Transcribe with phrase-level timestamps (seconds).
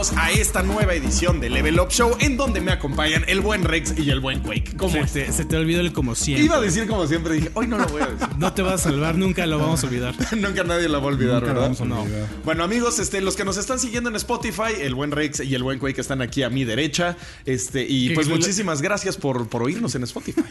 [0.00, 3.64] bienvenidos a esta nueva edición de Level Up Show en donde me acompañan el buen
[3.64, 4.74] Rex y el buen Quake.
[4.78, 6.46] ¿Cómo Se te, se te olvidó el como siempre.
[6.46, 8.26] Iba a decir como siempre, dije, hoy no lo voy a decir.
[8.38, 10.14] No te vas a salvar, nunca lo vamos a olvidar.
[10.38, 11.62] Nunca nadie la va a olvidar, Nunca ¿verdad?
[11.62, 12.02] vamos a No.
[12.02, 12.26] olvidar.
[12.44, 15.62] Bueno, amigos, este, los que nos están siguiendo en Spotify, el buen Rex y el
[15.62, 17.18] buen Quake están aquí a mi derecha.
[17.44, 20.40] Este, y pues que- muchísimas gracias por, por oírnos en Spotify.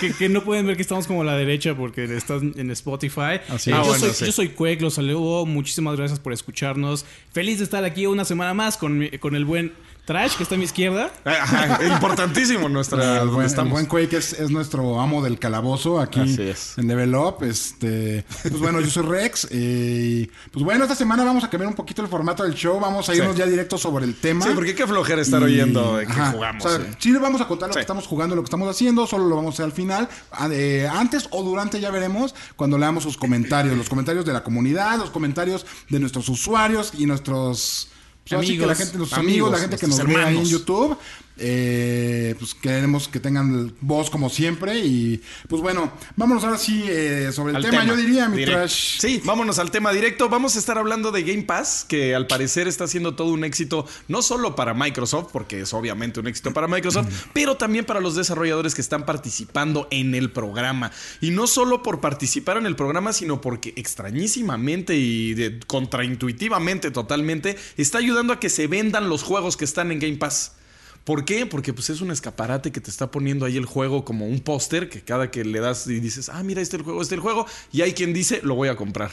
[0.00, 3.40] Que, que no pueden ver que estamos como a la derecha porque están en Spotify.
[3.48, 3.78] Así Eh, es.
[3.78, 4.26] Ah, yo, bueno, soy, sí.
[4.26, 5.44] yo soy Quake, los saludo.
[5.46, 7.04] Muchísimas gracias por escucharnos.
[7.32, 9.72] Feliz de estar aquí una semana más con, mi- con el buen
[10.04, 11.10] Trash que está a mi izquierda.
[11.26, 13.20] Ajá, importantísimo nuestra.
[13.20, 13.72] El buen, el estamos.
[13.74, 16.78] buen Quake es, es nuestro amo del calabozo aquí Así es.
[16.78, 17.42] en Level Up.
[17.44, 19.48] Este, pues bueno, yo soy Rex.
[19.50, 22.80] eh, y pues bueno, esta semana vamos a cambiar un poquito el formato del show.
[22.80, 23.40] Vamos a irnos Sí.
[23.40, 24.46] ya directo sobre el tema.
[24.46, 26.64] Sí, porque qué flojera estar Y- oyendo de que ajá, jugamos.
[26.64, 26.92] O sea, sí.
[27.00, 27.76] sí le vamos a contar lo Sí.
[27.76, 30.08] que estamos jugando, lo que estamos haciendo, solo lo vamos a hacer al final.
[30.32, 34.42] A- eh, antes o durante ya veremos cuando leamos sus comentarios, los comentarios de la
[34.42, 37.90] comunidad, los comentarios de nuestros usuarios y nuestros
[38.36, 40.38] pues, así que la Amigos, gente, nuestros amigos, amigos, la gente que nos ve ahí
[40.38, 40.44] en.
[40.44, 40.98] YouTube.
[41.38, 44.78] Eh, pues queremos que tengan voz como siempre.
[44.78, 47.84] Y pues bueno, vámonos ahora sí eh, sobre el Al tema.
[47.84, 48.98] Yo diría, mi trash.
[49.00, 50.28] Sí, vámonos al tema directo.
[50.28, 53.86] Vamos a estar hablando de Game Pass, que al parecer está siendo todo un éxito,
[54.08, 58.14] no solo para Microsoft, porque es obviamente un éxito para Microsoft, pero también para los
[58.16, 60.90] desarrolladores que están participando en el programa.
[61.20, 67.56] Y no solo por participar en el programa, sino porque extrañísimamente y de- contraintuitivamente totalmente
[67.76, 70.52] está ayudando a que se vendan los juegos que están en Game Pass.
[71.08, 71.46] ¿Por qué?
[71.46, 74.90] Porque pues es un escaparate que te está poniendo ahí el juego como un póster
[74.90, 77.16] que cada que le das y dices, ah, mira, este es el juego, este es
[77.16, 79.10] el juego, y hay quien dice, lo voy a comprar.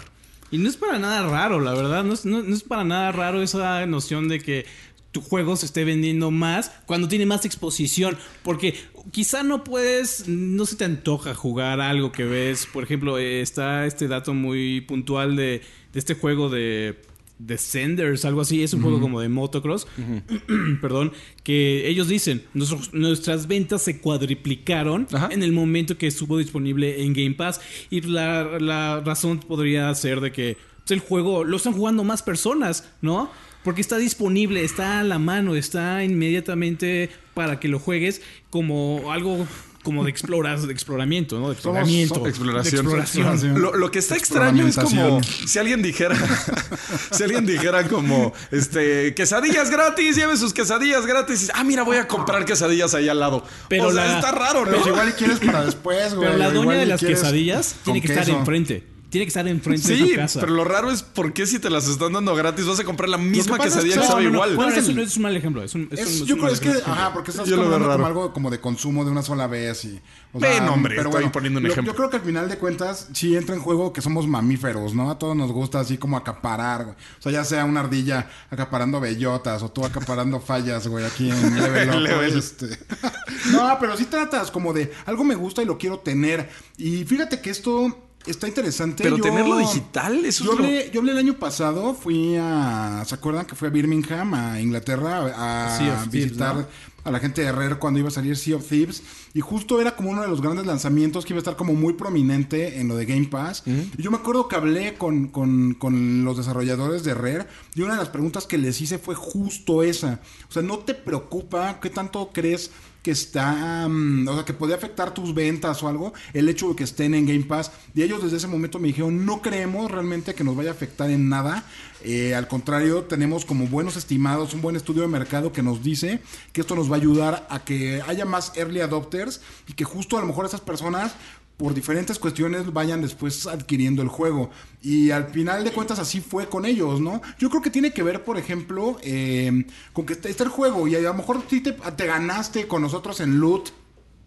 [0.51, 2.03] Y no es para nada raro, la verdad.
[2.03, 4.65] No es, no- es para nada raro esa noción de que
[5.11, 8.17] tu juego se esté vendiendo más cuando tiene más exposición.
[8.43, 8.75] Porque
[9.11, 12.65] quizá no puedes, no se te antoja jugar algo que ves.
[12.65, 15.61] Por ejemplo, eh, está este dato muy puntual de
[15.93, 17.01] este juego de.
[17.37, 19.87] Descenders, algo así, es un juego como de motocross,
[20.81, 21.11] perdón,
[21.43, 25.29] que ellos dicen, "Nuestros- nuestras ventas se cuadriplicaron Ajá.
[25.31, 27.61] en el momento que estuvo disponible en Game Pass.
[27.89, 32.23] Y la, la razón podría ser de que pues, el juego lo están jugando más
[32.23, 33.29] personas, ¿no?
[33.63, 38.21] Porque está disponible, está a la mano, está inmediatamente para que lo juegues
[38.51, 39.47] como algo
[39.85, 41.47] como de exploras, de exploramiento, ¿no?
[41.47, 42.15] De exploramiento.
[42.15, 42.73] somos- exploración.
[42.73, 43.21] De exploración.
[43.27, 43.61] Exploración.
[43.61, 46.17] Lo, lo que está extraño es como si alguien dijera,
[47.11, 51.51] si alguien dijera como, este, quesadillas gratis, lleve sus quesadillas gratis.
[51.53, 53.45] Ah, mira, voy a comprar quesadillas ahí al lado.
[53.69, 54.71] Pero o sea, la- está raro, ¿no?
[54.71, 56.27] Pero igual y quieres para después, güey.
[56.27, 58.83] Pero la dueña de las quesadillas tiene que estar enfrente.
[59.15, 60.39] Tiene que estar enfrente de Sí, su casa.
[60.41, 63.07] pero lo raro es por qué si te las están dando gratis vas a comprar
[63.07, 64.49] la misma quesadilla que- que no, sabe no, no, igual.
[64.57, 65.63] Bueno, ¿Cuál es eso el- no es un mal ejemplo.
[65.63, 66.91] Es un, es Es- un- es yo un creo mal es que, ejemplo.
[66.93, 70.01] ajá, porque estás hablando como algo como de consumo de una sola vez y...
[70.33, 71.93] O Ven, hombre, estoy poniendo un lo- ejemplo.
[71.93, 75.09] Yo creo que al final de cuentas sí entra en juego que somos mamíferos, ¿no?
[75.09, 76.95] A todos nos gusta así como acaparar, güey.
[77.19, 81.55] O sea, ya sea una ardilla acaparando bellotas o tú acaparando fallas, güey, aquí en
[81.63, 82.37] Level Up, Level.
[82.37, 82.67] este.
[83.51, 86.49] No, pero sí tratas como de algo me gusta y lo quiero tener.
[86.77, 89.03] Y fíjate que esto está interesante.
[89.03, 92.35] Pero Yo- tenerlo digital, eso yo es lo- hablé, yo hablé el año pasado, fui
[92.39, 93.03] a...
[93.05, 96.67] ¿Se acuerdan que fui a Birmingham, a Inglaterra, a Sea of Thieves, visitar ¿no?
[97.03, 99.03] a la gente de Rare cuando iba a salir Sea of Thieves?
[99.33, 101.93] Y justo era como uno de los grandes lanzamientos que iba a estar como muy
[101.93, 103.63] prominente en lo de Game Pass.
[103.65, 107.93] Y yo me acuerdo que hablé con, con- con los desarrolladores de Rare y una
[107.93, 110.19] de las preguntas que les hice fue justo esa.
[110.49, 112.71] O sea, ¿no te preocupa qué tanto crees
[113.05, 116.75] que está, mm, o sea, que podría afectar tus ventas o algo, el hecho de
[116.75, 117.71] que estén en Game Pass.
[117.93, 121.11] Y ellos desde ese momento me dijeron, no creemos realmente que nos vaya a afectar
[121.11, 121.65] en nada.
[122.03, 126.19] Eh, al contrario, tenemos como buenos estimados, un buen estudio de mercado que nos dice
[126.51, 130.17] que esto nos va a ayudar a que haya más early adopters y que justo
[130.17, 131.13] a lo mejor esas personas
[131.57, 134.49] por diferentes cuestiones vayan después adquiriendo el juego.
[134.81, 137.21] Y al final de cuentas así fue con ellos, ¿no?
[137.39, 140.95] Yo creo que tiene que ver, por ejemplo, eh, con que está el juego y
[140.95, 143.71] a lo mejor sí te, te ganaste con nosotros en Loot.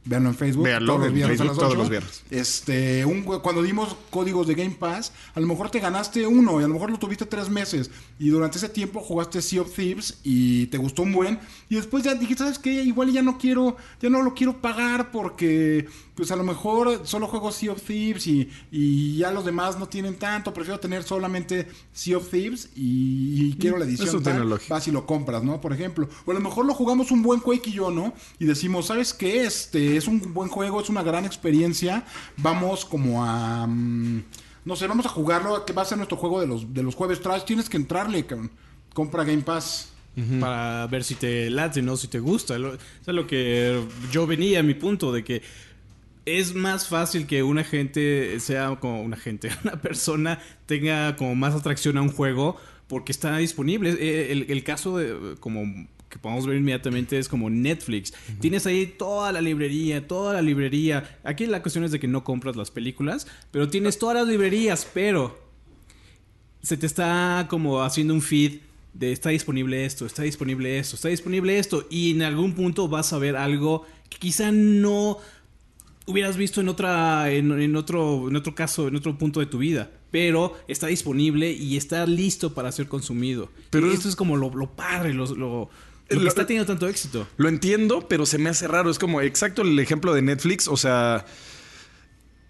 [0.09, 0.65] Véanlo en Facebook.
[0.65, 1.75] Véanlo todos los viernes a todos 8.
[1.75, 2.23] los viernes.
[2.31, 6.65] Este, un, cuando dimos códigos de Game Pass, a lo mejor te ganaste uno y
[6.65, 7.91] a lo mejor lo tuviste tres meses.
[8.19, 11.39] Y durante ese tiempo jugaste Sea of Thieves y te gustó un buen.
[11.69, 12.73] Y después ya dijiste, ¿sabes qué?
[12.73, 15.87] Igual ya no quiero, ya no lo quiero pagar porque,
[16.19, 19.87] pues a lo mejor solo juego Sea of Thieves y, y ya los demás no
[19.89, 20.53] tienen tanto.
[20.53, 24.09] Prefiero tener solamente Sea of Thieves y, y quiero la edición.
[24.09, 24.49] Eso tiene tal.
[24.51, 24.75] lógica.
[24.75, 25.61] Vas y lo compras, ¿no?
[25.61, 26.09] Por ejemplo.
[26.27, 28.13] O a lo mejor lo jugamos un buen Quake y yo, ¿no?
[28.41, 29.45] Y decimos, ¿sabes qué?
[29.45, 32.05] Este es un buen juego, es una gran experiencia.
[32.37, 33.67] Vamos como a.
[33.67, 34.25] mm,
[34.65, 36.95] no sé, vamos a jugarlo, que va a ser nuestro juego de los, de los
[36.97, 37.45] jueves trash.
[37.45, 38.51] Tienes que entrarle, cabrón.
[38.93, 39.93] Compra Game Pass.
[40.41, 41.97] para ver si te late, ¿no?
[41.97, 42.59] Si te gusta.
[42.59, 43.81] Lo- Eso es lo que
[44.11, 45.43] yo venía a mi punto de que
[46.29, 51.55] es más fácil que una gente sea como una gente, una persona tenga como más
[51.55, 53.91] atracción a un juego porque está disponible.
[53.99, 58.15] Eh, El, el caso de, como que podemos ver inmediatamente es como Netflix.
[58.41, 61.19] Tienes ahí toda la librería, toda la librería.
[61.23, 64.89] Aquí la cuestión es de que no compras las películas, pero tienes todas las librerías,
[64.93, 65.39] pero
[66.63, 68.61] se te está como haciendo un feed
[68.95, 73.13] de está disponible esto, está disponible esto, está disponible esto, y en algún punto vas
[73.13, 75.19] a ver algo que quizá no
[76.09, 79.59] hubieras visto en otra en, en otro en otro caso en otro punto de tu
[79.59, 84.37] vida pero está disponible y está listo para ser consumido Pero es- esto es como
[84.37, 85.71] lo, lo padre lo, lo-
[86.11, 88.89] lo que está teniendo tanto éxito Lo entiendo, pero se me hace raro.
[88.91, 90.67] Es como exacto el ejemplo de Netflix.
[90.67, 91.27] O sea.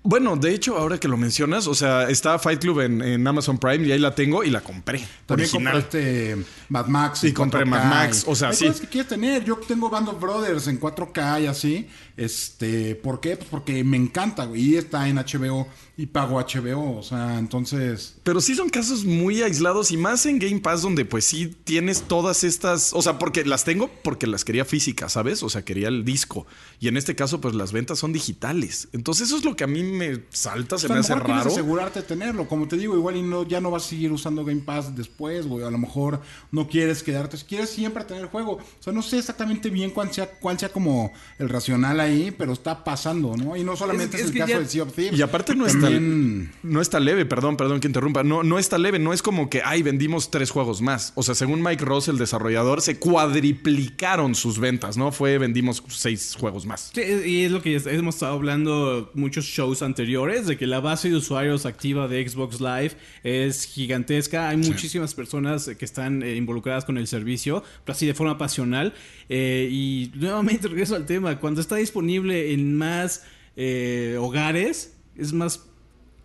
[0.08, 3.58] Bueno, de hecho, ahora que lo mencionas, o sea, está Fight Club en, en Amazon
[3.58, 5.06] Prime y ahí la tengo y la compré.
[5.26, 5.74] También original.
[5.74, 6.36] compraste
[6.70, 7.24] Mad Max.
[7.24, 8.66] Y compré 4K Mad Max, o sea, hay sí.
[8.68, 9.44] cosas que quieres tener.
[9.44, 11.88] Yo tengo Band of Brothers en 4K y así.
[12.16, 13.36] Este, ¿por qué?
[13.36, 14.62] Pues porque me encanta, güey.
[14.62, 15.68] Y está en HBO
[15.98, 16.98] y pago HBO.
[16.98, 18.16] O sea, entonces.
[18.22, 22.02] Pero sí son casos muy aislados y más en Game Pass donde pues sí tienes
[22.02, 25.42] todas estas, o sea, porque las tengo porque las quería físicas, ¿sabes?
[25.42, 26.46] O sea, quería el disco.
[26.80, 28.88] Y en este caso pues las ventas son digitales.
[28.92, 31.50] Entonces eso es lo que a mí me salta, se pues, me hace quieres raro.
[31.50, 32.48] asegurarte de tenerlo.
[32.48, 35.46] Como te digo, igual y no, ya no vas a seguir usando Game Pass después,
[35.46, 35.64] güey.
[35.64, 36.20] A lo mejor
[36.52, 37.36] no quieres quedarte.
[37.48, 38.52] Quieres siempre tener el juego.
[38.52, 42.52] O sea, no sé exactamente bien cuál sea, cuál sea como el racional ahí, pero
[42.52, 43.56] está pasando, ¿no?
[43.56, 45.18] Y no solamente Es- es, es el caso ya- de Sea of Thieves.
[45.18, 48.22] Y aparte no está, También- no está leve, perdón, perdón que interrumpa.
[48.22, 51.12] No, no está leve, no es como que, ay, vendimos tres juegos más.
[51.16, 55.12] O sea, según Mike Ross, el desarrollador, se cuadriplicaron sus ventas, ¿no?
[55.12, 56.90] Fue, vendimos seis juegos más.
[56.94, 61.10] Sí, y es lo que hemos estado hablando muchos shows anteriores, de que la base
[61.10, 62.92] de usuarios activa de Xbox Live
[63.24, 64.48] es gigantesca.
[64.48, 68.94] Hay muchísimas personas que están eh, involucradas con el servicio, pero así de forma pasional.
[69.28, 73.24] Eh, y nuevamente regreso al tema, cuando está disponible en más
[73.56, 75.67] eh, hogares, es más...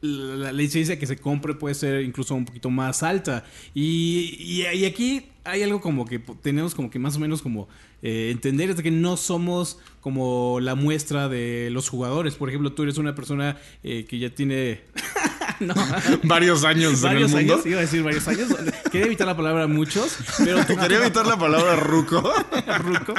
[0.05, 3.45] La, licencia que se compre puede ser incluso un poquito más alta.
[3.73, 7.69] Y, y- y aquí hay algo como que tenemos como que más o menos como
[8.01, 12.35] eh, entender es que no somos como la muestra de los jugadores.
[12.35, 14.81] Por ejemplo, tú eres una persona eh, que ya tiene...
[15.67, 15.73] no,
[16.23, 17.53] Varios años varios en el mundo.
[17.55, 18.49] años, iba a decir varios años.
[18.91, 22.21] Quería evitar la palabra muchos, pero tú Quería evitar la palabra ruco.
[22.79, 23.13] ruco.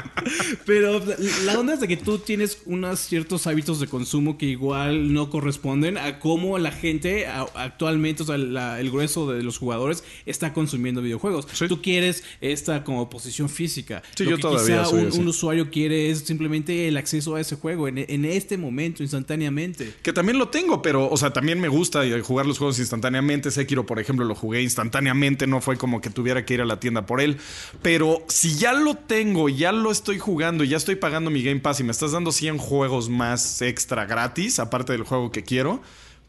[0.67, 1.03] Pero
[1.45, 5.31] la onda es de que tú tienes unos ciertos hábitos de consumo que igual no
[5.31, 10.53] corresponden a cómo la gente actualmente, o sea, la- el grueso de los jugadores está
[10.53, 11.47] consumiendo videojuegos.
[11.53, 11.69] Sí.
[11.69, 14.03] Tú quieres esta como posición física.
[14.17, 17.35] Sí, Lo yo que todavía quizá soy un, un usuario quiere es simplemente el acceso
[17.37, 19.95] a ese juego en, en este momento, instantáneamente.
[20.03, 23.53] Que también lo tengo, pero, o sea, también me gusta jugar los juegos instantáneamente.
[23.53, 26.81] Sekiro, por ejemplo, lo jugué instantáneamente, no fue como que tuviera que ir a la
[26.81, 27.39] tienda por él.
[27.83, 31.81] Pero si ya lo tengo, ya lo estoy jugando, ya estoy pagando mi Game Pass
[31.81, 35.81] y me estás dando 100 juegos más extra gratis, aparte del juego que quiero.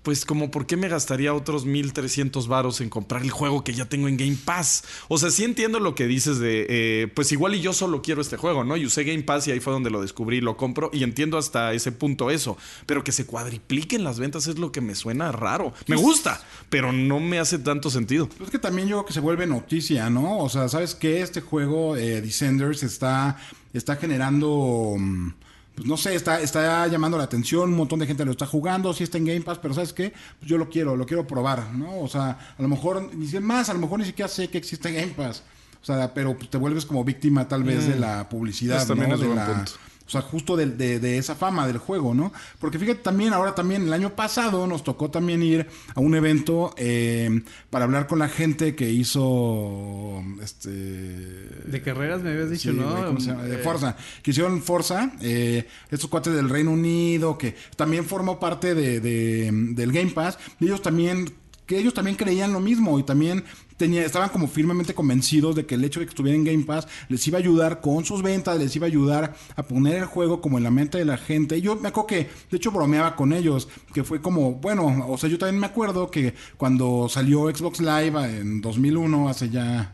[0.05, 3.85] Pues como, ¿por qué me gastaría otros 1300 varos en comprar el juego que ya
[3.85, 4.83] tengo en Game Pass?
[5.07, 8.21] O sea, sí entiendo lo que dices de, eh, pues igual y yo solo quiero
[8.21, 8.77] este juego, ¿no?
[8.77, 11.73] Y usé Game Pass y ahí fue donde lo descubrí, lo compro y entiendo hasta
[11.73, 12.55] ese punto eso.
[12.85, 15.73] Pero que se cuadripliquen las ventas es lo que me suena raro.
[15.87, 18.29] Me gusta, pero no me hace tanto sentido.
[18.29, 20.37] Pues es que también yo creo que se vuelve noticia, ¿no?
[20.37, 21.21] O sea, ¿sabes qué?
[21.21, 23.37] Este juego, eh, Descenders, está,
[23.73, 24.97] está generando.
[24.99, 25.44] mm,
[25.75, 28.93] Pues no sé, está, está llamando la atención, un montón de gente lo está jugando,
[28.93, 30.13] sí está en Game Pass, pero ¿sabes qué?
[30.39, 31.99] Pues yo lo quiero, lo quiero probar, ¿no?
[31.99, 34.57] O sea, a lo mejor, ni siquiera más, a lo mejor ni siquiera sé que
[34.57, 35.43] existe Game Pass.
[35.81, 39.15] O sea, pero pues, te vuelves como víctima tal vez de la publicidad, también ¿no?
[39.15, 39.71] es de buen la- punto.
[40.07, 42.31] O sea, justo de, de- de esa fama del juego, ¿no?
[42.59, 46.73] Porque fíjate también, ahora también, el año pasado nos tocó también ir a un evento
[46.77, 52.77] eh, para hablar con la gente que hizo este De carreras me habías dicho, Sí,
[52.77, 53.13] ¿no?
[53.43, 53.95] De Eh, Forza.
[54.21, 59.49] Que hicieron Forza, eh, estos cuates del Reino Unido, que también formó parte de, de-
[59.51, 60.37] del Game Pass.
[60.59, 61.33] Y ellos también,
[61.65, 63.43] que ellos también creían lo mismo y también
[63.77, 66.87] tenía, estaban como firmemente convencidos de que el hecho de que estuviera en Game Pass
[67.09, 70.41] les iba a ayudar con sus ventas, les iba a ayudar a poner el juego
[70.41, 71.61] como en la mente de la gente.
[71.61, 75.29] Yo me acuerdo que, de hecho, bromeaba con ellos, que fue como, bueno, o sea,
[75.29, 79.93] yo también me acuerdo que cuando salió Xbox Live en 2001, hace ya...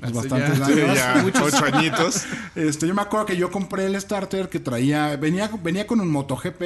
[0.00, 0.96] pues, Hace bastantes ya- años.
[0.96, 2.24] ya, ocho añitos.
[2.56, 6.08] Este, yo me acuerdo que yo compré el starter que traía, venía, venía con un
[6.08, 6.62] MotoGP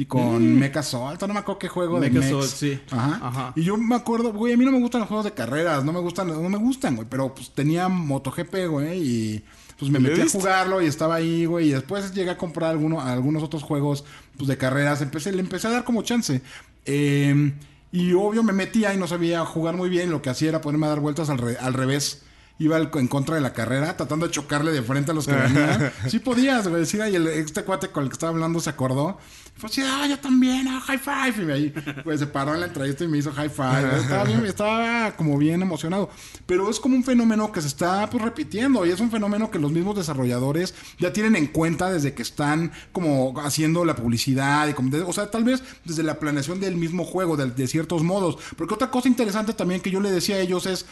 [0.00, 2.28] y con Mecha Salt, no me acuerdo qué juego de Mecha.
[2.28, 2.80] Salt, sí.
[2.90, 3.18] Ajá.
[3.22, 3.52] Ajá.
[3.56, 5.92] Y yo me acuerdo, güey, a mí no me gustan los juegos de carreras, no
[5.92, 9.44] me gustan, no me gustan, güey, pero pues tenía MotoGP, güey, y
[9.78, 12.70] pues me ¿Le metí a jugarlo y estaba ahí, güey, y después llegué a comprar
[12.70, 14.04] alguno, algunos otros juegos,
[14.36, 16.40] pues de carreras, empecé, le empecé a dar como chance.
[16.86, 17.52] Eh,
[17.92, 20.86] y obvio me metía y no sabía jugar muy bien, lo que hacía era ponerme
[20.86, 22.22] a dar vueltas al, re- al revés.
[22.60, 25.92] Iba en contra de la carrera, tratando de chocarle de frente a los que venían.
[26.08, 29.18] Sí podías, güey, decir, y el, este cuate con el que estaba hablando se acordó.
[29.56, 31.46] Fue así, ah, yo también, ah, high five.
[31.46, 31.74] Y ahí,
[32.04, 33.98] pues se paró en la entrevista y me hizo high five.
[34.00, 36.10] Estaba, bien, estaba como bien emocionado.
[36.44, 39.58] Pero es como un fenómeno que se está pues, repitiendo y es un fenómeno que
[39.58, 44.68] los mismos desarrolladores ya tienen en cuenta desde que están como haciendo la publicidad.
[44.68, 48.02] Y como o sea, tal vez desde la planeación del mismo juego, de, de ciertos
[48.02, 48.36] modos.
[48.56, 50.84] Porque otra cosa interesante también que yo le decía a ellos es,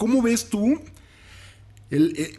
[0.00, 0.80] ¿cómo ves tú
[1.90, 2.32] el, eh,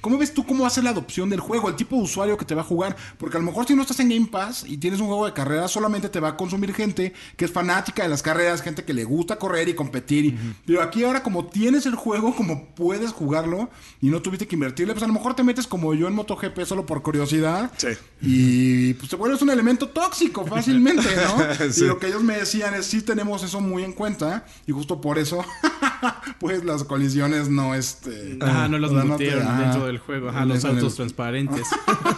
[0.00, 1.68] ¿Cómo ves tú cómo va a ser la adopción del juego?
[1.68, 2.96] El tipo de usuario que te va a jugar.
[3.18, 5.32] Porque a lo mejor si no estás en Game Pass y tienes un juego de
[5.32, 8.94] carreras, solamente te va a consumir gente que es fanática de las carreras, gente que
[8.94, 10.24] le gusta correr y competir.
[10.26, 14.56] y- Pero aquí ahora como tienes el juego, como puedes jugarlo y no tuviste que
[14.56, 17.70] invertirle, pues a lo mejor te metes como yo en MotoGP solo por curiosidad.
[17.76, 17.88] Sí.
[18.20, 21.38] Y pues te vuelves un elemento tóxico fácilmente, ¿no?
[21.72, 21.82] Sí.
[21.84, 25.00] Y lo que ellos me decían es, sí tenemos eso muy en cuenta y justo
[25.00, 25.44] por eso,
[26.38, 28.38] pues las colisiones no, este...
[28.40, 29.60] Ah, no los o sea, te- metieron ajá.
[29.62, 30.28] dentro del juego.
[30.28, 31.66] Ajá, los el- autos transparentes.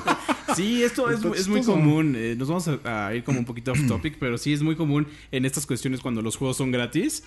[0.56, 2.14] sí, esto es, es muy común.
[2.16, 4.76] eh, nos vamos a, a ir como un poquito off topic, pero sí es muy
[4.76, 7.22] común en estas cuestiones cuando los juegos son gratis.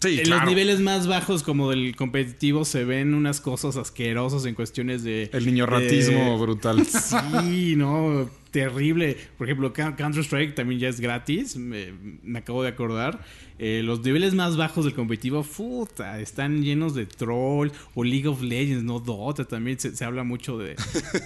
[0.00, 0.44] Sí, en claro.
[0.46, 5.28] los niveles más bajos como del competitivo se ven unas cosas asquerosas en cuestiones de...
[5.34, 6.86] El niño ratismo de- brutal.
[6.86, 9.16] Sí, no, terrible.
[9.38, 11.92] Por ejemplo, Counter-Strike también ya es gratis, me,
[12.22, 13.24] me acabo de acordar.
[13.62, 18.40] Eh, los niveles más bajos del competitivo, puta, están llenos de troll o League of
[18.40, 20.76] Legends, no Dota, también se, se habla mucho de,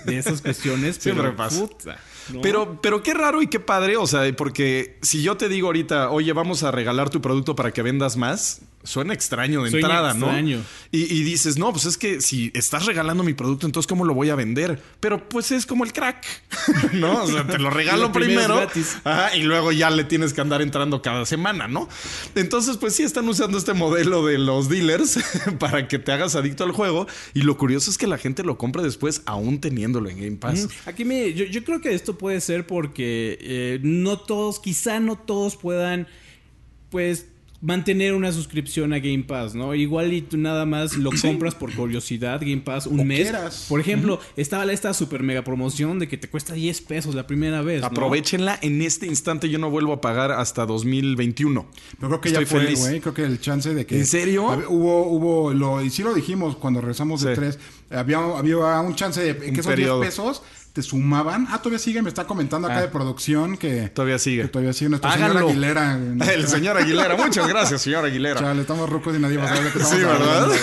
[0.04, 0.96] de esas cuestiones.
[0.96, 1.60] Siempre pero, pasa.
[1.60, 2.00] puta,
[2.32, 2.40] ¿no?
[2.40, 6.10] Pero, pero qué raro y qué padre, o sea, porque si yo te digo ahorita,
[6.10, 10.10] oye, vamos a regalar tu producto para que vendas más, suena extraño de Suena entrada,
[10.12, 10.58] extraño.
[10.58, 10.64] ¿no?
[10.92, 14.14] Y, y dices, no, pues es que si estás regalando mi producto, entonces ¿cómo lo
[14.14, 14.80] voy a vender?
[15.00, 16.24] Pero pues es como el crack,
[16.92, 17.24] ¿no?
[17.24, 18.66] O sea, te lo regalo Lo primero
[19.04, 21.88] ajá, y luego ya le tienes que andar entrando cada semana, ¿no?
[22.34, 25.18] Entonces, pues sí están usando este modelo de los dealers
[25.58, 28.58] para que te hagas adicto al juego y lo curioso es que la gente lo
[28.58, 30.64] compra después aún teniéndolo en Game Pass.
[30.66, 35.00] Mm, Aquí me, yo, yo creo que esto puede ser porque eh, no todos, quizá
[35.00, 36.06] no todos puedan,
[36.90, 37.26] pues,
[37.64, 39.74] mantener una suscripción a Game Pass, ¿no?
[39.74, 43.22] Igual y tú nada más lo compras por curiosidad, Game Pass, un O mes.
[43.22, 43.66] quieras.
[43.68, 47.62] Por ejemplo, estaba esta super mega promoción de que te cuesta 10 pesos la primera
[47.62, 47.80] vez.
[47.80, 47.86] ¿no?
[47.86, 49.48] Aprovechenla en este instante.
[49.48, 51.66] Yo no vuelvo a pagar hasta 2021.
[51.98, 52.80] Pero creo que Estoy ya fue, feliz.
[52.80, 53.00] güey.
[53.00, 53.96] Creo que el chance de que.
[53.98, 54.44] ¿En serio?
[54.68, 57.40] Hubo, hubo, lo, y sí lo dijimos cuando regresamos de Sí.
[57.40, 57.58] tres.
[57.90, 60.00] Había, había un chance de que esos periodo.
[60.00, 60.42] 10 pesos
[60.74, 61.46] te sumaban.
[61.50, 62.82] Ah, todavía sigue, me está comentando acá Ah.
[62.82, 63.88] de producción que.
[63.88, 64.42] Todavía sigue.
[64.42, 65.38] que todavía sigue nuestro Háganlo.
[65.38, 65.98] señor Aguilera.
[66.34, 67.16] El señor Aguilera.
[67.16, 68.40] Muchas gracias, señor Aguilera.
[68.40, 70.48] Chale, estamos rucos y nadie va a saber de qué estamos Sí, ¿verdad?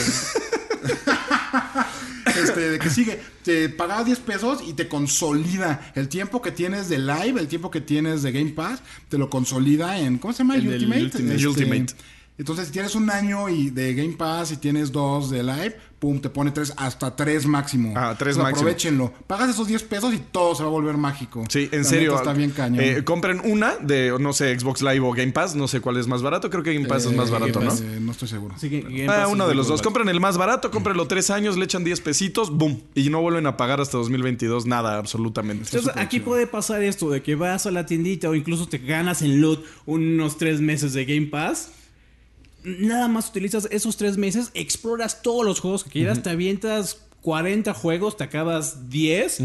[2.26, 6.88] Este, de que sigue, te pagabas 10 pesos y te consolida el tiempo que tienes
[6.90, 10.40] de live, el tiempo que tienes de Game Pass, te lo consolida en, ¿cómo se
[10.40, 10.56] llama?
[10.56, 11.02] El Ultimate.
[11.04, 11.36] Ultimate.
[11.36, 11.94] Este, Ultimate.
[12.38, 16.20] Entonces, si tienes un año y de Game Pass y tienes dos de live, pum,
[16.20, 17.94] te pone tres, hasta tres máximo.
[17.96, 18.62] Ah, tres O sea, máximo.
[18.62, 19.14] Aprovechenlo.
[19.28, 21.44] Pagas esos 10 pesos y todo se va a volver mágico.
[21.48, 22.16] Sí, en La serio.
[22.16, 22.84] Está bien cañón.
[22.84, 25.56] Eh, compren una de, no sé, Xbox Live o Game Pass.
[25.56, 26.50] No sé cuál es más barato.
[26.50, 27.78] Creo que Game Pass es más Eh, barato, Game ¿no?
[27.78, 28.56] Eh, no estoy seguro.
[28.60, 29.84] Que Game Ah, Pass uno es de los dos.
[29.84, 32.82] Compren el más barato, cómprenlo tres años, le echan 10 pesitos, boom.
[32.96, 35.66] Y no vuelven a pagar hasta 2022 nada, absolutamente.
[35.66, 39.22] Entonces, aquí puede pasar esto de que vas a la tiendita o incluso te ganas
[39.22, 41.74] en loot unos tres meses de Game Pass.
[42.64, 47.74] Nada más utilizas esos tres meses, exploras todos los juegos que quieras, te avientas 40
[47.74, 49.42] juegos, te acabas 10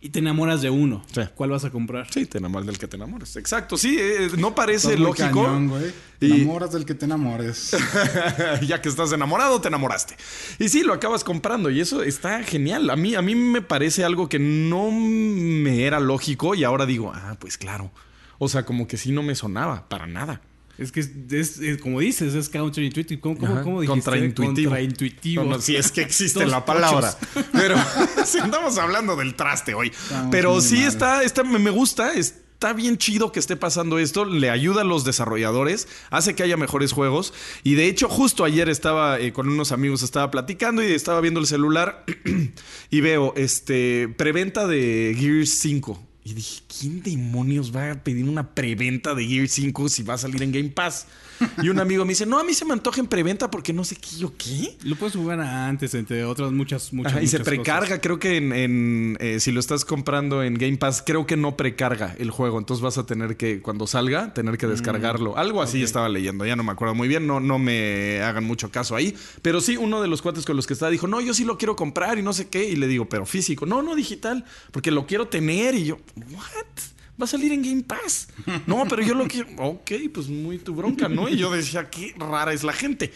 [0.00, 1.04] y te enamoras de uno.
[1.12, 1.22] Sí.
[1.34, 2.10] ¿Cuál vas a comprar?
[2.12, 3.36] Sí, te enamoras del que te enamores.
[3.36, 5.44] Exacto, sí, eh, no parece Estás lógico.
[5.44, 5.72] cañón.
[6.18, 7.76] Te enamoras del que te enamores.
[8.66, 10.16] ya que estás enamorado, te enamoraste.
[10.58, 12.88] Y sí, lo acabas comprando y eso está genial.
[12.90, 17.12] A mí, a mí me parece algo que no me era lógico y ahora digo,
[17.14, 17.90] ah, pues claro.
[18.38, 20.40] O sea, como que sí no me sonaba para nada.
[20.78, 23.20] Es que es, como dices, es counterintuitive.
[23.20, 24.00] ¿Cómo, cómo, cómo dijiste?
[24.00, 24.70] Contraintuitivo.
[24.70, 25.44] Contraintuitivo.
[25.44, 27.18] No, no, si es que existe la palabra.
[27.52, 27.76] Pero
[28.24, 29.88] si andamos hablando del traste hoy.
[29.88, 30.84] Estamos Pero sí mal.
[30.86, 34.84] está, está, me me gusta, está bien chido que esté pasando esto, le ayuda a
[34.84, 37.34] los desarrolladores, hace que haya mejores juegos.
[37.62, 41.40] Y de hecho, justo ayer estaba eh, con unos amigos, estaba platicando y estaba viendo
[41.40, 42.04] el celular
[42.90, 46.07] y veo este preventa de Gears 5.
[46.28, 50.18] Y dije, ¿quién demonios va a pedir una preventa de Gears 5 si va a
[50.18, 51.06] salir en Game Pass?
[51.62, 53.84] Y un amigo me dice, no, a mí se me antoja en preventa porque no
[53.84, 54.76] sé qué, yo qué.
[54.84, 57.54] Lo puedes jugar antes, entre otras muchas, muchas Ajá, y se cosas.
[57.54, 61.36] precarga, creo que en, en, eh, si lo estás comprando en Game Pass, creo que
[61.36, 62.58] no precarga el juego.
[62.58, 65.36] Entonces vas a tener que, cuando salga, tener que descargarlo.
[65.36, 68.70] Algo así estaba leyendo, ya no me acuerdo muy bien, no, no me hagan mucho
[68.70, 69.14] caso ahí.
[69.42, 71.58] Pero sí, uno de los cuates con los que estaba dijo, no, yo sí lo
[71.58, 72.68] quiero comprar y no sé qué.
[72.68, 75.74] Y le digo, pero físico, no, no digital, porque lo quiero tener.
[75.74, 76.97] Y yo, ¿what?
[77.20, 78.28] Va a salir en Game Pass.
[78.66, 79.48] No, pero yo lo quiero.
[79.56, 81.28] Ok, pues muy tu bronca, ¿no?
[81.28, 83.12] Y yo decía, qué rara es la gente.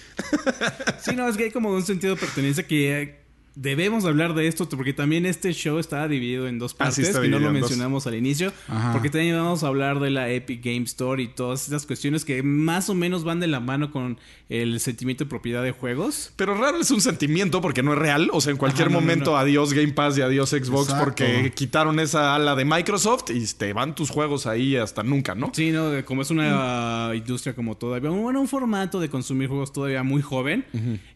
[1.00, 3.21] Sí, no, es que hay como un sentido de pertenencia que eh,
[3.54, 7.08] debemos hablar de esto porque también este show está dividido en dos Ah, sí, partes
[7.08, 8.92] está que no lo mencionamos al inicio Ajá.
[8.92, 12.42] porque también vamos a hablar de la Epic Game Store y todas esas cuestiones que
[12.42, 14.18] más o menos van de la mano con
[14.48, 16.32] el sentimiento de propiedad de juegos.
[16.36, 18.28] Pero raro es un sentimiento porque no es real.
[18.32, 19.36] O sea, en cualquier Ajá, no, no, momento, no.
[19.38, 21.04] adiós Game Pass y adiós Xbox Exacto.
[21.04, 25.50] porque quitaron esa ala de Microsoft y te van tus juegos ahí hasta nunca, ¿no?
[25.54, 30.02] Sí, no, como es una industria como todavía, bueno, un formato de consumir juegos todavía
[30.02, 30.64] muy joven,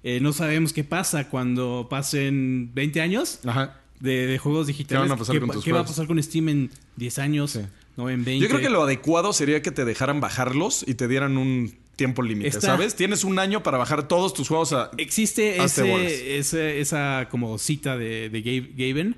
[0.03, 1.87] eh, no sabemos qué pasa cuando
[2.27, 3.81] pasen 20 años Ajá.
[4.01, 5.03] de, de juegos digitales.
[5.05, 7.19] ¿Qué van a pasar con pa- tus qué va a pasar con Steam en 10
[7.19, 7.59] años?
[7.97, 8.43] No, en 20.
[8.43, 12.23] Yo creo que lo adecuado sería que te dejaran bajarlos y te dieran un tiempo
[12.23, 12.95] límite, Está- ¿sabes?
[12.95, 14.91] Tienes un año para bajar todos tus juegos a...
[14.99, 19.17] Existe ese, ese- esa como cita de, de Gabe- Gaben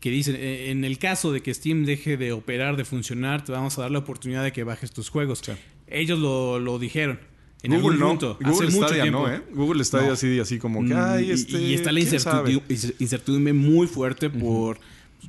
[0.00, 3.50] que dice, "Eh, en el caso de que Steam deje de operar, de funcionar, te
[3.50, 5.42] vamos a dar la oportunidad de que bajes tus juegos.
[5.88, 7.18] Ellos lo, lo dijeron.
[7.64, 8.36] En Google algún no.
[8.40, 9.26] Google hace mucho Stadia tiempo.
[9.26, 9.42] no, ¿eh?
[9.52, 11.58] Google Stadia así, así como que, Mm, ay, y- este...
[11.60, 12.62] y, está la incertidumbre,
[12.98, 14.78] incertidumbre muy fuerte por...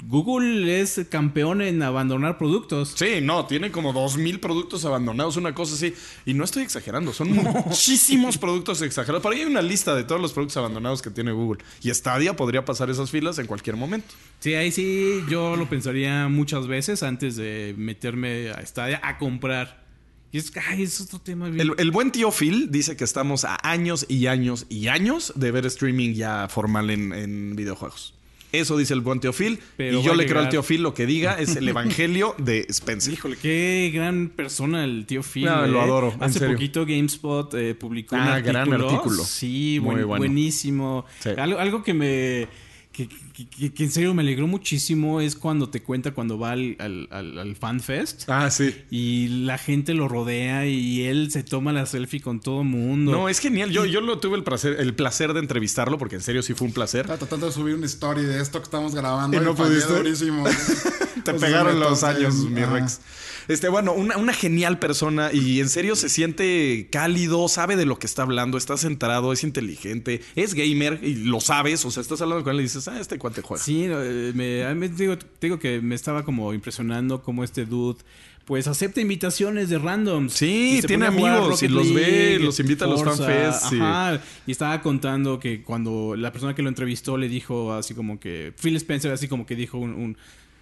[0.10, 2.94] Google es campeón en abandonar productos.
[2.98, 5.94] Sí, no, tiene como dos mil productos abandonados, una cosa así.
[6.26, 9.24] Y no estoy exagerando, son muchísimos productos exagerados.
[9.24, 11.64] Por ahí hay una lista de todos los productos abandonados que tiene Google.
[11.82, 14.14] Y Stadia podría pasar esas filas en cualquier momento.
[14.42, 19.85] Sí, ahí sí yo lo pensaría muchas veces antes de meterme a Stadia a comprar.
[20.32, 21.62] Y es, ay, es otro tema bien.
[21.62, 25.52] El, el buen tío Phil dice que estamos a años y años y años de
[25.52, 28.14] ver streaming ya formal en, en videojuegos.
[28.52, 29.60] Eso dice el buen tío Phil.
[29.76, 32.66] Pero y yo le creo al tío Phil lo que diga es el evangelio de
[32.70, 33.14] Spencer.
[33.14, 35.46] Híjole, qué gran persona el tío Phil.
[35.46, 35.84] No, lo ¿eh?
[35.84, 36.56] adoro, en Hace serio.
[36.56, 38.54] poquito GameSpot eh, publicó un Ah, artículo.
[38.66, 39.24] gran artículo.
[39.26, 40.20] Sí, Muy buen- bueno.
[40.26, 41.06] buenísimo.
[41.20, 41.30] Sí.
[41.38, 42.48] Algo, algo que me...
[42.94, 43.10] Que,
[43.44, 47.38] que- en serio me alegró muchísimo es cuando te cuenta cuando va al, al, al-
[47.40, 48.30] al FanFest.
[48.30, 48.74] Ah, sí.
[48.90, 53.12] Y la gente lo rodea y él se toma la selfie con todo mundo.
[53.12, 53.72] No, es genial.
[53.72, 56.68] Yo, yo lo tuve el placer, el placer de entrevistarlo, porque en serio sí fue
[56.68, 57.02] un placer.
[57.02, 59.36] Estaba tratando de subir una story de esto que estamos grabando.
[59.36, 59.94] ¿Y no pudiste?
[59.94, 60.46] durísimo.
[61.24, 62.74] Te Pues, pegaron los años, mi ajá.
[62.76, 63.02] Rex.
[63.48, 68.00] Este, bueno, una, una genial persona y en serio se siente cálido, sabe de lo
[68.00, 71.86] que está hablando, está centrado, es inteligente, es gamer y lo sabes.
[71.86, 73.64] O sea, estás hablando con él y dices, ah, este cuate juega.
[73.64, 78.00] Sí, eh, me, te digo, digo que me estaba como impresionando cómo este dude
[78.46, 80.34] pues acepta invitaciones de randoms.
[80.34, 83.74] Sí, tiene amigos y los ve, League, los invita a los fanfests.
[83.74, 88.20] Ajá, y estaba contando que cuando la persona que lo entrevistó le dijo así como
[88.20, 90.18] que Phil Spencer así como que dijo un, un-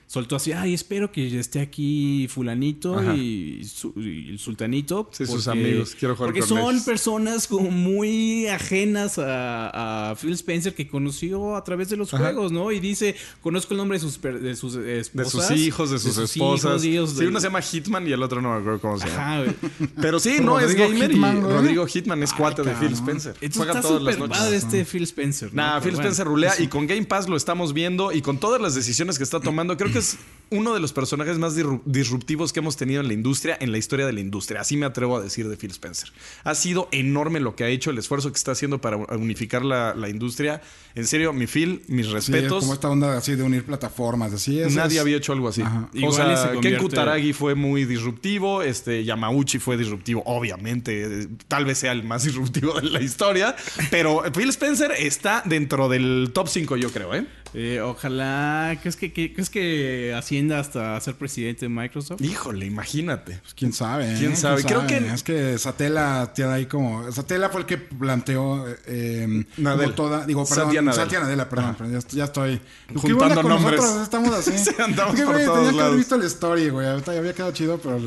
[0.08, 5.10] soltó así, ay, espero que esté aquí fulanito y, su- y el sultanito.
[5.12, 6.84] Sí, sus amigos, quiero jugar Porque con son ellos.
[6.84, 12.24] personas como muy ajenas a, a Phil Spencer que conoció a través de los Ajá.
[12.26, 12.72] juegos, ¿no?
[12.72, 16.84] Y dice, conozco el nombre de sus, de sus De sus hijos, de sus, esposas.
[16.86, 19.08] hijos, sí, de- uno se llama Hitman y el otro no me acuerdo cómo se
[19.08, 19.42] llama.
[19.44, 19.54] Ajá.
[20.02, 21.42] Pero sí, no, es gamer Hitman, y.
[21.42, 22.94] Rodrigo Hitman es Ay, cuate de Phil.
[22.94, 23.34] Spencer.
[23.42, 24.38] Entonces Juega está todas las noches.
[24.38, 25.50] padre este Phil Spencer.
[25.54, 25.62] ¿no?
[25.62, 28.38] Nah, Pero Phil bueno, Spencer rulea y con Game Pass lo estamos viendo y con
[28.40, 30.18] todas las decisiones que está tomando, creo que es
[30.50, 34.06] uno de los personajes más disruptivos que hemos tenido en la industria, en la historia
[34.06, 34.62] de la industria.
[34.62, 36.12] Así me atrevo a decir de Phil Spencer.
[36.44, 39.96] Ha sido enorme lo que ha hecho, el esfuerzo que está haciendo para unificar la,
[39.96, 40.62] la industria.
[40.94, 42.60] En serio, mi Phil, mis Sí, es respetos.
[42.60, 44.32] como esta onda así de unir plataformas.
[44.32, 44.76] Así es.
[44.76, 45.64] Nadie había hecho algo así.
[45.64, 45.90] Ajá.
[45.92, 51.66] O Igual sea, se Ken Kutaragi fue muy disruptivo, este Yamauchi fue disruptivo, obviamente, tal
[51.66, 53.56] vez sea el más disruptivo de la historia,
[53.90, 57.26] pero Phil Spencer está dentro del top 5 yo creo, ¿eh?
[57.54, 58.78] Eh, ojalá.
[58.82, 62.22] ¿crees que, que- ¿Crees que ascienda hasta ser presidente de Microsoft?
[62.22, 63.40] Híjole, imagínate.
[63.42, 64.14] Pues, quién sabe.
[64.14, 64.16] ¿eh?
[64.20, 64.64] ¿Quién sabe?
[64.64, 67.12] Creo que- Es que Satela tiene ahí como.
[67.12, 68.66] Satela fue el que planteó.
[68.88, 69.96] Eh, Nadella.
[69.96, 70.26] toda.
[70.26, 70.66] Digo, perdón.
[70.68, 71.04] Satya Nadella.
[71.06, 71.76] Satya Nadella, perdón.
[71.78, 72.60] pero ya, ya estoy.
[72.94, 73.80] Juntando ¿Qué onda con nombres.
[73.82, 74.04] nosotros?
[74.04, 74.52] Estamos así.
[74.64, 75.88] Sí, andamos que, por güey, todos tenía que lados.
[75.90, 76.88] haber visto la story, güey.
[76.88, 78.00] Ahorita había quedado chido, pero.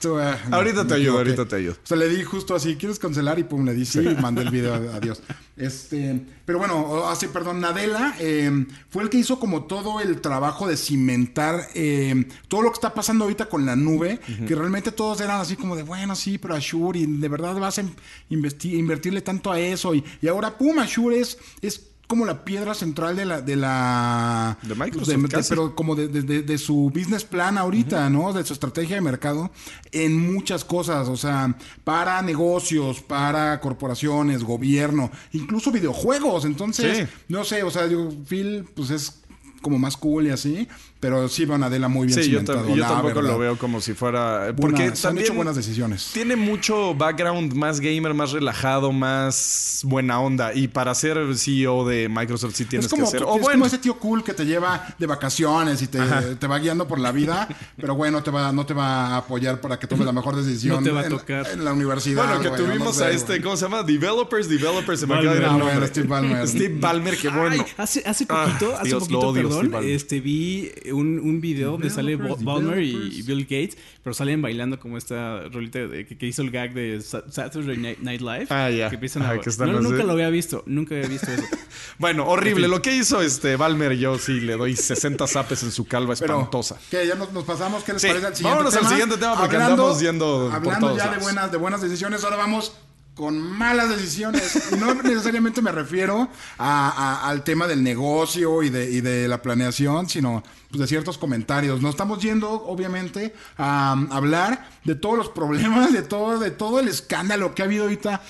[0.00, 1.72] tú, ah, no, Ahorita me te ayudo, ahorita te ayudo.
[1.72, 3.38] O sea, le di justo así, ¿quieres cancelar?
[3.38, 5.20] Y pum, le di sí, y mandé el video, adiós.
[5.56, 10.66] Este, pero bueno, así, perdón, Nadella eh, fue el que hizo como todo el trabajo
[10.66, 15.20] de cimentar eh, todo lo que está pasando ahorita con la nube, que realmente todos
[15.20, 17.84] eran así como de, bueno, sí, pero Azure, y de verdad vas a
[18.28, 21.38] invertirle tanto a eso, y, y ahora, pum, Azure es...
[21.60, 25.48] es como la piedra central de la de la De Microsoft, de- casi.
[25.50, 28.32] pero como de, de- de- de su business plan ahorita, ¿no?
[28.32, 29.50] De su estrategia de mercado
[29.92, 36.44] en muchas cosas, o sea, para negocios, para corporaciones, gobierno, incluso videojuegos.
[36.46, 37.14] Entonces, Sí.
[37.28, 39.20] no sé, o sea, yo, Phil, pues es
[39.62, 40.66] como más cool y así.
[41.00, 43.30] Pero sí van Adela muy bien Sí, yo, cimentado, tam- yo la tampoco verdad.
[43.30, 44.50] lo veo como si fuera.
[44.52, 46.10] Buena- Porque se han también hecho buenas decisiones.
[46.12, 50.52] Tiene mucho background más gamer, más relajado, más buena onda.
[50.54, 53.20] Y para ser CEO de Microsoft sí tienes es como, que ser.
[53.20, 55.98] tú- O es bueno, como ese tío cool que te lleva de vacaciones y te,
[56.38, 57.48] te va guiando por la vida,
[57.80, 60.76] pero bueno, te va, no te va a apoyar para que tomes la mejor decisión
[60.78, 61.46] No te va a en, tocar.
[61.52, 62.26] en la universidad.
[62.26, 63.82] bueno, que no tuvimos sé, a este, ¿cómo se llama?
[63.82, 65.86] Developers, Developers, se me acaba de ir el bueno, nombre.
[65.88, 66.48] Steve Ballmer.
[66.48, 67.50] Steve Ballmer, qué bueno.
[67.64, 71.72] Ay, hace, hace Ah, poquito, hace Dios, poquito, odio, perdón, este vi un, un video
[71.72, 76.26] donde sale Ballmer y, Bill Gates, pero salen bailando como esta rolita de- que, que
[76.26, 78.46] hizo el gag de Sa- Saturday Night, Night Live.
[78.50, 78.88] Ah, ya.
[78.88, 81.44] Que empiezan a- Ajá, que están No, nunca lo había visto, nunca había visto eso.
[81.98, 82.68] Bueno, horrible.
[82.68, 86.78] Lo que hizo este Balmer, yo sí le doy 60 zapes en su calva espantosa.
[86.90, 88.90] que ya nos, nos pasamos, ¿qué les Sí, parece al siguiente vámonos al tema?
[88.90, 92.36] siguiente tema porque andamos yendo por Hablando todos ya de buenas, de buenas decisiones, ahora
[92.36, 92.72] vamos
[93.18, 94.72] con malas decisiones.
[94.78, 100.86] No necesariamente me refiero al tema del negocio y de, la planeación, sino pues, de
[100.86, 101.82] ciertos comentarios.
[101.82, 106.78] Nos estamos yendo, obviamente, a um, hablar de todos los problemas, de todo, de todo
[106.78, 108.22] el escándalo que ha habido ahorita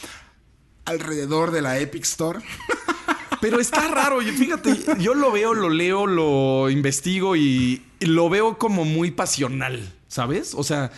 [0.86, 2.40] alrededor de la Epic Store.
[3.42, 8.84] Pero está raro, fíjate, yo lo veo, lo leo, lo investigo y lo veo como
[8.86, 10.54] muy pasional, ¿sabes?
[10.54, 10.90] O sea,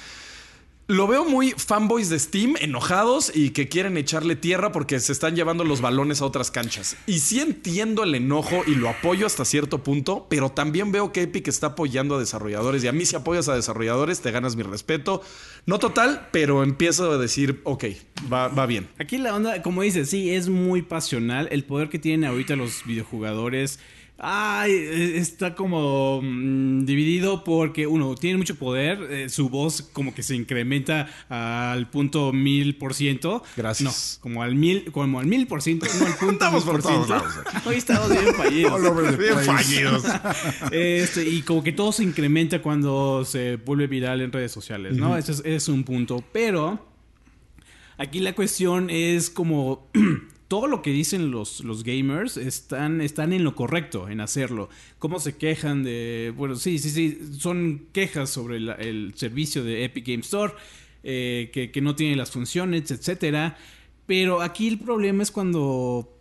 [0.90, 5.36] lo veo muy fanboys de Steam enojados y que quieren echarle tierra porque se están
[5.36, 6.96] llevando los balones a otras canchas.
[7.06, 11.22] Y sí entiendo el enojo y lo apoyo hasta cierto punto, pero también veo que
[11.22, 14.64] Epic está apoyando a desarrolladores y a mí si apoyas a desarrolladores te ganas mi
[14.64, 15.22] respeto.
[15.64, 17.84] No total, pero empiezo a decir, ok,
[18.30, 18.88] va, va bien.
[18.98, 21.46] Aquí la onda, como dices, sí, es muy pasional.
[21.52, 23.78] El poder que tienen ahorita los videojugadores.
[24.22, 30.14] Ay, eh, está como mm, dividido porque uno tiene mucho poder, eh, su voz como
[30.14, 33.42] que se incrementa al punto mil por ciento.
[33.56, 34.18] Gracias.
[34.18, 36.82] No, como al mil, como al mil por ciento, no al punto Estamos mil por
[36.82, 37.08] ciento.
[37.08, 39.18] lados Hoy estamos bien fallidos.
[39.18, 40.04] Bien fallidos.
[40.70, 45.16] Este, y como que todo se incrementa cuando se vuelve viral en redes sociales, ¿no?
[45.16, 46.22] Ese es, ese es un punto.
[46.32, 46.86] Pero
[47.96, 49.90] aquí la cuestión es como
[50.50, 54.68] todo lo que dicen los, los gamers están, están en lo correcto en hacerlo.
[54.98, 56.34] Cómo se quejan de.
[56.36, 57.20] Bueno, sí, sí, sí.
[57.38, 60.52] Son quejas sobre el servicio de Epic Game Store.
[61.02, 63.56] eh, que, que no tiene las funciones, etcétera.
[64.06, 66.19] Pero aquí el problema es cuando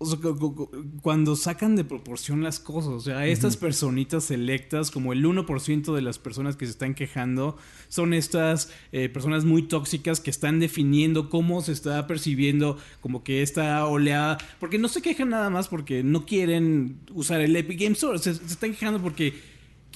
[0.00, 0.70] o sea, cu- cu- cu-
[1.02, 6.02] cuando sacan de proporción las cosas, o sea, estas personitas selectas, como el 1% de
[6.02, 7.56] las personas que se están quejando,
[7.88, 13.42] son estas eh, personas muy tóxicas que están definiendo cómo se está percibiendo como que
[13.42, 17.92] esta oleada, porque no se quejan nada más porque no quieren usar el Epic Game
[17.94, 19.34] Store, se, se están quejando porque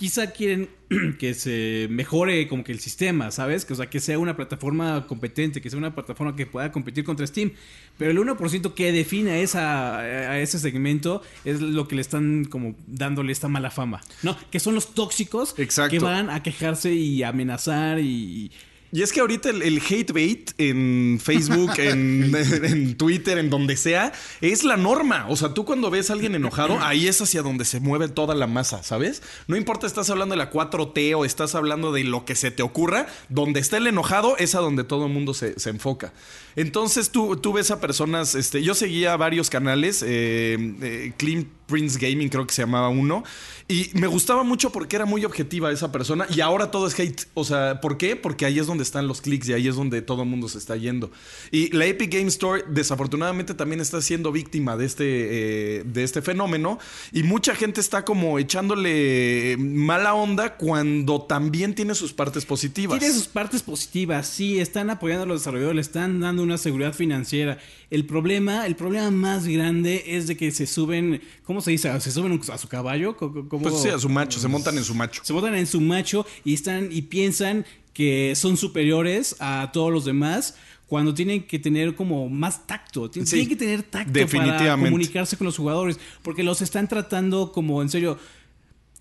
[0.03, 0.69] quizá quieren
[1.21, 3.65] que se mejore como que el sistema, ¿sabes?
[3.65, 7.05] Que, o sea, que sea una plataforma competente, que sea una plataforma que pueda competir
[7.05, 7.53] contra Steam.
[7.99, 12.47] Pero el 1% que define a, esa, a ese segmento es lo que le están
[12.47, 14.37] como dándole esta mala fama, ¿no?
[14.51, 15.93] Que son los tóxicos Exacto.
[15.93, 18.51] que van a quejarse y amenazar y...
[18.95, 23.79] Y es que ahorita el, el hate bait en Facebook, en, en Twitter, en donde
[23.79, 25.27] sea, es la norma.
[25.31, 28.35] O sea, tú cuando ves a alguien enojado, ahí es hacia donde se mueve toda
[28.35, 29.23] la masa, ¿sabes?
[29.47, 32.63] No importa, estás hablando de la 4T o estás hablando de lo que se te
[32.63, 36.13] ocurra, donde está el enojado es a donde todo el mundo se, se enfoca.
[36.55, 41.99] Entonces tú, tú ves a personas, este, yo seguía varios canales, eh, eh, Clean Prince
[41.99, 43.25] Gaming creo que se llamaba uno,
[43.73, 47.23] y me gustaba mucho porque era muy objetiva esa persona y ahora todo es hate.
[47.33, 48.17] O sea, ¿por qué?
[48.17, 50.59] Porque ahí es donde están los clics y ahí es donde todo el mundo se
[50.59, 51.11] está yendo.
[51.51, 56.21] Y la Epic Game Store desafortunadamente también está siendo víctima de este, eh, de este
[56.21, 56.79] fenómeno
[57.13, 62.99] y mucha gente está como echándole mala onda cuando también tiene sus partes positivas.
[62.99, 66.93] Tiene sus partes positivas, sí, están apoyando a los desarrolladores, le están dando una seguridad
[66.93, 67.57] financiera.
[67.89, 71.99] El problema, el problema más grande es de que se suben, ¿cómo se dice?
[72.01, 73.17] Se suben a su caballo.
[73.17, 75.23] Pues sí, a su macho, se montan en su macho.
[75.25, 80.05] se botan en su macho y están y piensan que son superiores a todos los
[80.05, 83.11] demás cuando tienen que tener como más tacto.
[83.11, 84.59] Tien- Sí, tienen que tener tacto para
[84.91, 88.19] comunicarse con los jugadores porque los están tratando como en serio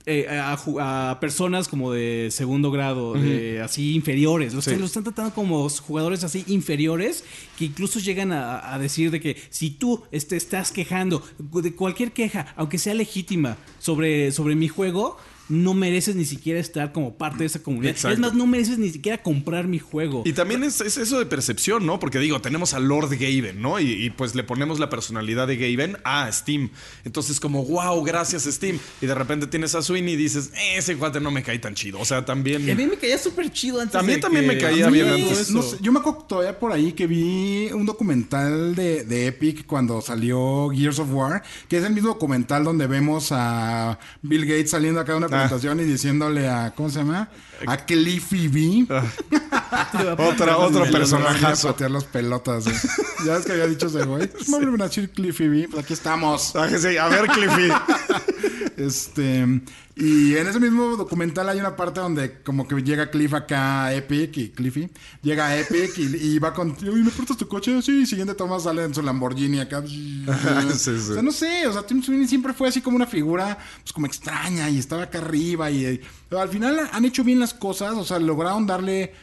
[0.05, 4.53] eh, a, ju- a personas como de segundo grado, de así inferiores.
[4.53, 4.75] Los, Sí.
[4.75, 7.23] los están tratando como jugadores así inferiores
[7.57, 12.11] que incluso llegan a, a decir de que si tú te estás quejando de cualquier
[12.11, 15.17] queja, aunque sea legítima, sobre, sobre mi juego,
[15.51, 17.91] no mereces ni siquiera estar como parte de esa comunidad.
[17.91, 18.13] Exacto.
[18.13, 20.23] Es más, no mereces ni siquiera comprar mi juego.
[20.25, 21.99] Y también es, es eso de percepción, ¿no?
[21.99, 23.79] Porque digo, tenemos a Lord Gaben, ¿no?
[23.79, 26.69] Y, y, pues le ponemos la personalidad de Gaben a Steam.
[27.03, 28.79] Entonces, como, wow, gracias Steam.
[29.01, 31.75] Y de repente tienes a Sweeney y dices, "Eh, ese cuate no me cae tan
[31.75, 31.99] chido.
[31.99, 32.69] O sea, también.
[32.69, 34.93] A mí me caía súper chido antes También- de también que- me caía a mí
[35.01, 35.39] bien antes.
[35.39, 35.53] eso.
[35.53, 39.65] No sé, yo me acuerdo todavía por ahí que vi un documental de, de Epic
[39.65, 44.71] cuando salió Gears of War, que es el mismo documental donde vemos a Bill Gates
[44.71, 47.29] saliendo acá de una Ah, presentación y diciéndole a, ¿cómo se llama?
[47.67, 48.87] A Cliffy B.
[50.17, 51.69] Otra, otro Me personajazo.
[51.69, 52.67] a patear las pelotas.
[52.67, 52.73] ¿eh?
[53.25, 54.29] ya ves que había dicho ese güey.
[54.47, 55.67] Me van a decir Cliffy B.
[55.71, 56.55] Pues aquí estamos.
[56.55, 57.69] Ah, sí, A ver, Cliffy.
[58.77, 59.45] Este,
[60.03, 63.93] y en ese mismo documental hay una parte donde como que llega Cliff acá a
[63.93, 64.89] Epic y Cliffy
[65.21, 67.81] llega a Epic y, y va con, y ¿me prestas tu coche?
[67.83, 69.83] Sí, y siguiente toma sale en su Lamborghini acá.
[69.87, 70.25] sí,
[70.77, 70.89] sí.
[70.89, 73.93] O sea, no sé, o sea, Tim Sweeney siempre fue así como una figura pues
[73.93, 77.53] como extraña y estaba acá arriba y, y- pero al final han hecho bien las
[77.53, 79.13] cosas, o sea, lograron darle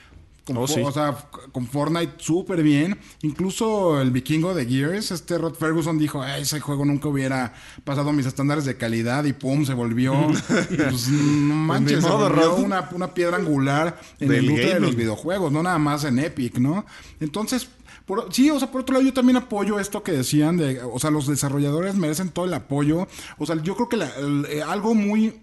[0.49, 0.81] con, Oh, sí.
[0.81, 1.15] o sea,
[1.53, 2.99] con Fortnite súper bien.
[3.23, 7.53] Incluso el vikingo de Gears, este Rod Ferguson dijo, "Ay, ese juego nunca hubiera
[7.85, 10.15] pasado mis estándares de calidad y pum, se volvió,
[10.69, 14.81] pues, no manches, Ni se volvió una, una piedra angular en Del el industria de
[14.81, 16.87] los videojuegos, no nada más en Epic, ¿no?
[17.21, 17.69] Entonces...
[18.07, 20.99] por- sí, o sea, por otro lado, yo también apoyo esto que decían de, o
[20.99, 23.07] sea, los desarrolladores merecen todo el apoyo.
[23.37, 25.39] O sea, yo creo que la- el- eh, algo muy,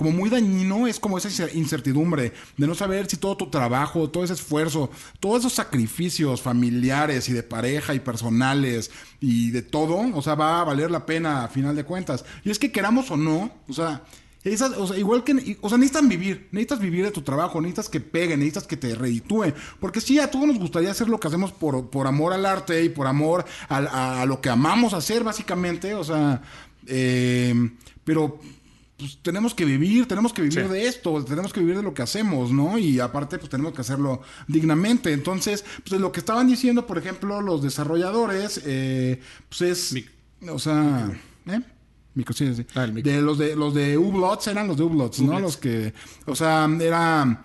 [0.00, 4.08] como muy dañino es como esa incer- incertidumbre de no saber si todo tu trabajo,
[4.08, 9.98] todo ese esfuerzo, todos esos sacrificios familiares y de pareja y personales y de todo,
[10.14, 12.24] o sea, va a valer la pena a final de cuentas.
[12.44, 14.02] Y es que queramos o no, o sea,
[14.42, 17.90] esas, o sea, igual que, o sea, necesitan vivir, necesitas vivir de tu trabajo, necesitas
[17.90, 21.28] que peguen, necesitas que te reditúen, porque sí, a todos nos gustaría hacer lo que
[21.28, 25.92] hacemos por, por amor al arte y por amor a lo que amamos hacer, básicamente,
[25.92, 26.40] o sea,
[26.86, 27.54] eh,
[28.02, 28.40] pero
[29.00, 30.68] pues tenemos que vivir, tenemos que vivir Sí.
[30.72, 32.78] de esto, tenemos que vivir de lo que hacemos, ¿no?
[32.78, 35.12] Y aparte, pues tenemos que hacerlo dignamente.
[35.12, 40.10] Entonces, pues lo que estaban diciendo, por ejemplo, los desarrolladores, eh, pues es, Mic-
[40.52, 41.10] o sea,
[41.46, 41.60] ¿eh?
[42.14, 42.66] Micro, sí, sí.
[42.74, 42.86] Ah.
[42.86, 45.38] De los de los de Ublots eran los de Ublots, ¿no?
[45.40, 45.94] Los que,
[46.26, 47.44] o sea, era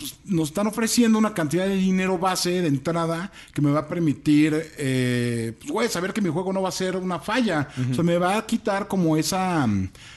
[0.00, 3.86] pues, nos están ofreciendo una cantidad de dinero base de entrada que me va a
[3.86, 7.68] permitir, eh, pues, güey, saber que mi juego no va a ser una falla.
[7.90, 9.68] O sea, me va a quitar como esa,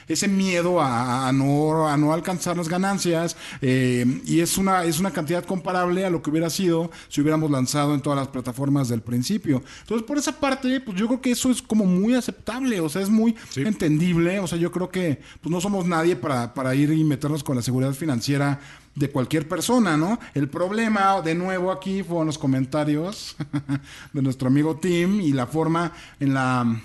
[0.08, 3.36] ese miedo a, a no, a no alcanzar las ganancias.
[3.60, 7.50] eh, y es una, es una cantidad comparable a lo que hubiera sido si hubiéramos
[7.50, 9.62] lanzado en todas las plataformas del principio.
[9.82, 12.80] Entonces, por esa parte, pues yo creo que eso es como muy aceptable.
[12.80, 14.40] O sea, es muy entendible.
[14.40, 17.56] O sea, yo creo que pues, no somos nadie para, para ir y meternos con
[17.56, 18.60] la seguridad financiera
[18.94, 20.18] de cualquier persona, ¿no?
[20.34, 23.36] El problema, de nuevo, aquí fueron los comentarios
[24.12, 26.80] de nuestro amigo Tim y la forma en la...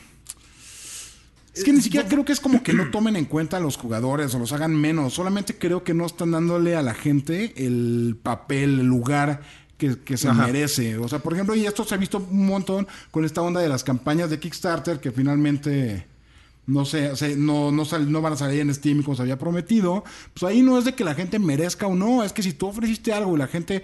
[1.54, 3.78] Es que ni siquiera creo que es como que no tomen en cuenta a los
[3.78, 5.14] jugadores o los hagan menos.
[5.14, 9.42] Solamente creo que no están dándole a la gente el papel, el lugar
[9.78, 10.46] que, que se Ajá.
[10.46, 10.98] merece.
[10.98, 13.70] O sea, por ejemplo, y esto se ha visto un montón con esta onda de
[13.70, 16.09] las campañas de Kickstarter que finalmente
[16.70, 19.22] no sé, o sea, no, no, sal- no van a salir en Steam como se
[19.24, 20.04] había prometido,
[20.34, 22.68] pues ahí no es de que la gente merezca o no, es que si tú
[22.68, 23.82] ofreciste algo y la gente...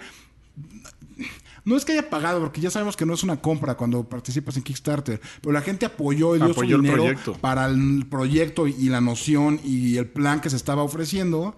[1.64, 4.56] No es que haya pagado, porque ya sabemos que no es una compra cuando participas
[4.56, 7.02] en Kickstarter, pero la gente apoyó y dio Apoyó su el dinero
[7.40, 11.56] para el proyecto y la noción y el plan que se estaba ofreciendo.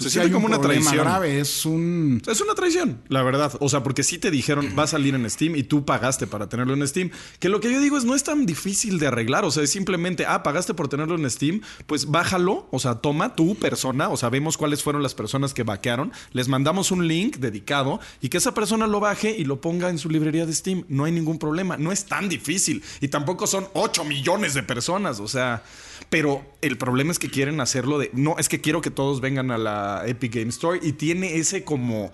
[0.00, 1.04] Se sí siente hay como un una traición.
[1.04, 2.22] grave, es un...
[2.26, 3.52] Es una traición, la verdad.
[3.60, 6.48] O sea, porque sí te dijeron, va a salir en Steam y tú pagaste para
[6.48, 7.10] tenerlo en Steam.
[7.38, 9.44] Que lo que yo digo es, no es tan difícil de arreglar.
[9.44, 12.66] O sea, es simplemente, ah, pagaste por tenerlo en Steam, pues bájalo.
[12.70, 14.08] O sea, toma tu persona.
[14.08, 16.12] O sea, vemos cuáles fueron las personas que vaquearon.
[16.32, 19.98] Les mandamos un link dedicado y que esa persona lo baje y lo ponga en
[19.98, 20.84] su librería de Steam.
[20.88, 21.76] No hay ningún problema.
[21.76, 22.82] No es tan difícil.
[23.00, 25.20] Y tampoco son 8 millones de personas.
[25.20, 25.62] O sea,
[26.08, 28.10] pero el problema es que quieren hacerlo de.
[28.12, 31.64] No, es que quiero que todos vengan a la Epic Game Store y tiene ese
[31.64, 32.12] como.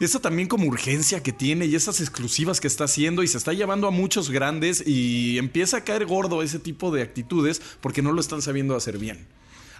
[0.00, 3.52] Esa también como urgencia que tiene y esas exclusivas que está haciendo y se está
[3.52, 8.12] llevando a muchos grandes y empieza a caer gordo ese tipo de actitudes porque no
[8.12, 9.26] lo están sabiendo hacer bien.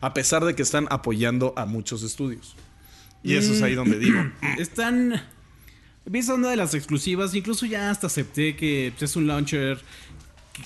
[0.01, 2.57] A pesar de que están apoyando a muchos estudios.
[3.23, 4.19] Y eso es ahí donde digo.
[4.59, 5.23] Están.
[6.05, 7.35] ¿Ves onda de las exclusivas?
[7.35, 9.81] Incluso ya hasta acepté que pues, es un launcher.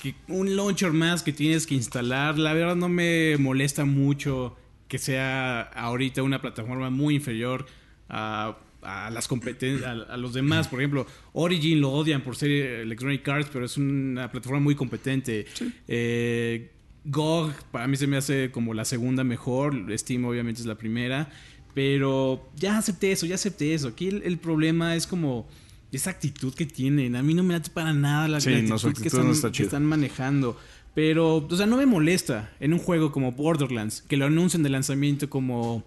[0.01, 2.37] Que- un launcher más que tienes que instalar.
[2.37, 4.55] La verdad no me molesta mucho
[4.87, 7.65] que sea ahorita una plataforma muy inferior
[8.09, 10.67] a, a las competen- a, a los demás.
[10.67, 15.45] Por ejemplo, Origin lo odian por ser Electronic Arts, pero es una plataforma muy competente.
[15.87, 16.69] Eh,
[17.05, 19.85] GOG para mí se me hace como la segunda mejor.
[19.97, 21.29] Steam obviamente es la primera.
[21.73, 23.87] Pero ya acepté eso, ya acepté eso.
[23.87, 25.47] Aquí el, el problema es como
[25.93, 27.15] esa actitud que tienen.
[27.15, 29.47] A mí no me late para nada la, Sí, no, actitud, que, están, no está
[29.49, 29.65] que chida.
[29.67, 30.57] están manejando.
[30.95, 34.69] Pero, o sea, no me molesta en un juego como Borderlands que lo anuncien de
[34.69, 35.83] lanzamiento como,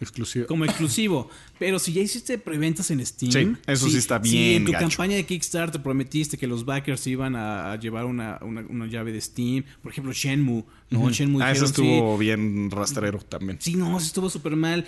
[0.00, 0.46] Exclusivo.
[0.46, 1.28] como exclusivo.
[1.58, 3.32] Pero si ya hiciste preventas en Steam.
[3.32, 4.88] Sí, eso sí está Si bien en tu gacho.
[4.88, 9.10] campaña de Kickstarter prometiste que los backers iban a, a llevar una, una- una llave
[9.12, 9.64] de Steam.
[9.82, 10.64] Por ejemplo, Shenmue.
[10.90, 11.10] ¿no?
[11.10, 13.58] Shenmue Ah, eso sí, estuvo bien rastrero también.
[13.60, 14.84] Sí, no, sí estuvo súper mal.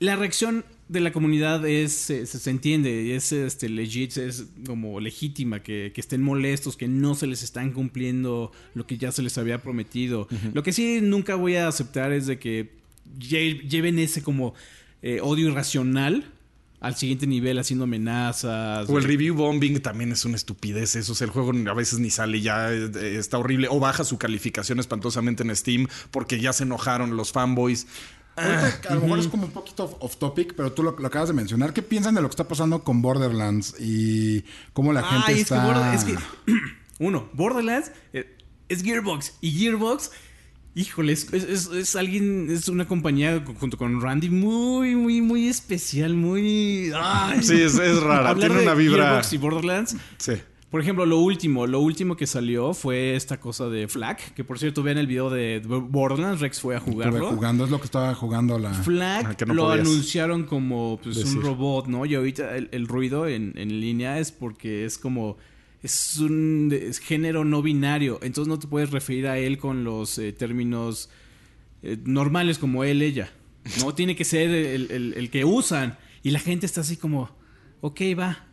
[0.00, 5.00] La reacción de la comunidad es, eh, se, se entiende, es este, legit, es como
[5.00, 9.22] legítima, que, que estén molestos, que no se les están cumpliendo lo que ya se
[9.22, 10.28] les había prometido.
[10.54, 12.70] Lo que sí nunca voy a aceptar es de que
[13.18, 14.54] lle- lleven ese como
[15.02, 16.30] eh, odio irracional
[16.78, 18.88] al siguiente nivel haciendo amenazas.
[18.88, 20.94] O el review bombing también es una estupidez.
[20.94, 23.66] Eso es el juego a veces ni sale ya, eh, está horrible.
[23.70, 27.86] O baja su calificación espantosamente en Steam porque ya se enojaron los fanboys.
[28.36, 31.06] Ahorita, a lo mejor es como un poquito off, off topic, pero tú lo, lo
[31.06, 31.72] acabas de mencionar.
[31.72, 35.94] ¿Qué piensan de lo que está pasando con Borderlands y cómo la gente Ay, está...
[35.94, 36.52] es que, es que-
[36.98, 38.36] uno, Borderlands eh,
[38.68, 39.34] es Gearbox.
[39.40, 40.10] Y Gearbox,
[40.74, 45.22] híjole, es, es- es- es alguien, es una compañía co- junto con Randy muy, muy,
[45.22, 46.92] muy especial, muy.
[46.94, 47.42] ay.
[47.42, 48.34] Sí, es, es rara.
[48.38, 49.04] Tiene una vibra.
[49.04, 49.96] Gearbox y Borderlands.
[50.18, 50.32] Sí.
[50.70, 54.58] Por ejemplo, lo último, lo último que salió fue esta cosa de Flag, que por
[54.58, 57.30] cierto, vean el video de Borderlands, Rex fue a Estuve jugarlo.
[57.30, 58.74] jugando, es lo que estaba jugando la...
[58.74, 61.38] Flag Ah, que no lo anunciaron como pues, decir.
[61.38, 62.04] un robot, ¿no?
[62.04, 65.36] Y ahorita el, el ruido en, en línea es porque es como.
[65.82, 68.18] Es un es género no binario.
[68.22, 71.10] Entonces no te puedes referir a él con los eh, términos
[71.84, 73.30] eh, normales como él, ella.
[73.80, 75.96] No tiene que ser el, el- el que usan.
[76.24, 77.30] Y la gente está así como.
[77.82, 78.46] Ok, va.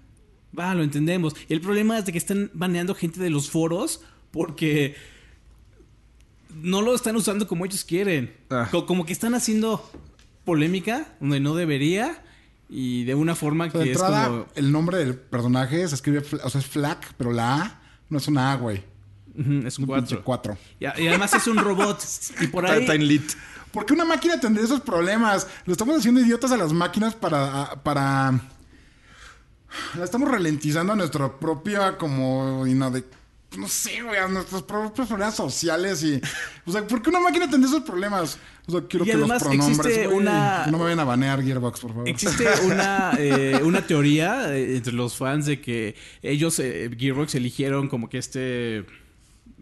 [0.58, 1.36] Va, lo entendemos.
[1.50, 4.96] Y el problema es de que están baneando gente de los foros porque
[6.62, 8.36] no lo están usando como ellos quieren.
[8.50, 8.68] Ah.
[8.72, 9.90] Co- Como que están haciendo
[10.46, 12.24] polémica donde no debería
[12.70, 14.46] y de una forma De que es entrada, como...
[14.56, 18.28] el nombre del personaje se escribe, o sea, es Flack, pero la A no es
[18.28, 18.84] una A, güey.
[19.66, 20.24] Es un Un pinche 4.
[20.24, 20.58] cuatro.
[20.80, 22.00] Y, a- y además es un robot.
[22.42, 22.86] y por ahí...
[22.88, 23.32] en lit.
[23.72, 25.48] ¿Por qué una máquina tendría esos problemas?
[25.66, 27.82] Lo estamos haciendo idiotas a las máquinas para...
[27.84, 28.40] para...
[29.98, 32.66] La estamos ralentizando a nuestra propia como...
[32.66, 36.20] no, sé, güey, a nuestros propios problemas sociales y...
[36.66, 38.38] O sea, ¿por qué una máquina tendría esos problemas?
[38.68, 39.80] O sea, quiero Y que además los pronombres...
[39.80, 42.08] existe una- No me vayan a banear Gearbox, por favor.
[42.10, 47.90] Existe una, eh, una teoría eh, entre los fans de que ellos, eh, Gearbox, eligieron
[47.90, 48.86] como que este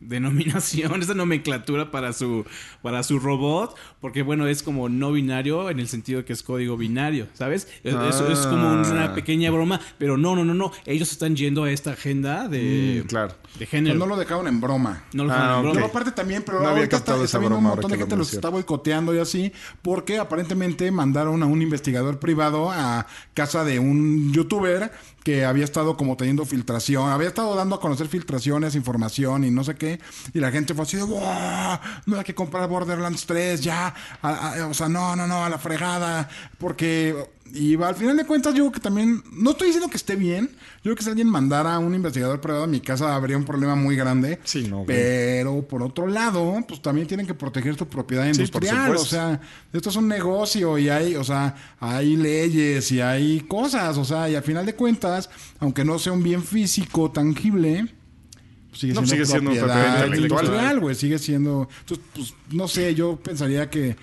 [0.01, 2.45] denominación, esta nomenclatura para su,
[2.81, 6.43] para su robot, porque bueno, es como no binario en el sentido de que es
[6.43, 7.67] código binario, ¿sabes?
[7.83, 8.83] Es- Eso es como Ah.
[8.91, 13.01] una pequeña broma, pero no, no, no, no, ellos están yendo a esta agenda de,
[13.03, 13.33] Mm, claro.
[13.59, 13.97] de género.
[13.99, 15.03] no lo dejaron en broma.
[15.13, 15.73] No lo Ah, dejaron en broma.
[15.75, 17.91] Pero aparte también, pero No había ahorita captado está, esa está viendo un broma montón
[17.91, 22.19] ahora de gente lo los está boicoteando y así, porque aparentemente mandaron a un investigador
[22.19, 24.91] privado a casa de un youtuber
[25.23, 29.63] que había estado como teniendo filtración, había estado dando a conocer filtraciones, información y no
[29.63, 29.99] sé qué,
[30.33, 31.21] y la gente fue así de, "Wow,
[32.07, 35.49] no hay que comprar Borderlands 3 ya, a- a- o sea, no, no, no, a
[35.49, 37.15] la fregada, porque...
[37.53, 40.49] Y al final de cuentas, yo creo que también, no estoy diciendo que esté bien,
[40.77, 43.43] yo creo que si alguien mandara a un investigador privado a mi casa habría un
[43.45, 44.39] problema muy grande.
[44.43, 44.87] Sí, no, güey.
[44.87, 48.91] Pero por otro lado, pues también tienen que proteger su propiedad Sí, industrial.
[48.91, 49.05] o supuesto.
[49.09, 49.41] sea,
[49.73, 53.97] esto es un negocio y hay, o sea, hay leyes y hay cosas.
[53.97, 57.87] O sea, y al final de cuentas, aunque no sea un bien físico tangible,
[58.69, 59.67] pues sigue No, siendo, sigue siendo propiedad,
[59.99, 60.79] propiedad intelectual.
[60.79, 60.95] güey.
[60.95, 61.67] Sigue siendo.
[61.81, 63.97] Entonces, pues, no sé, yo pensaría que,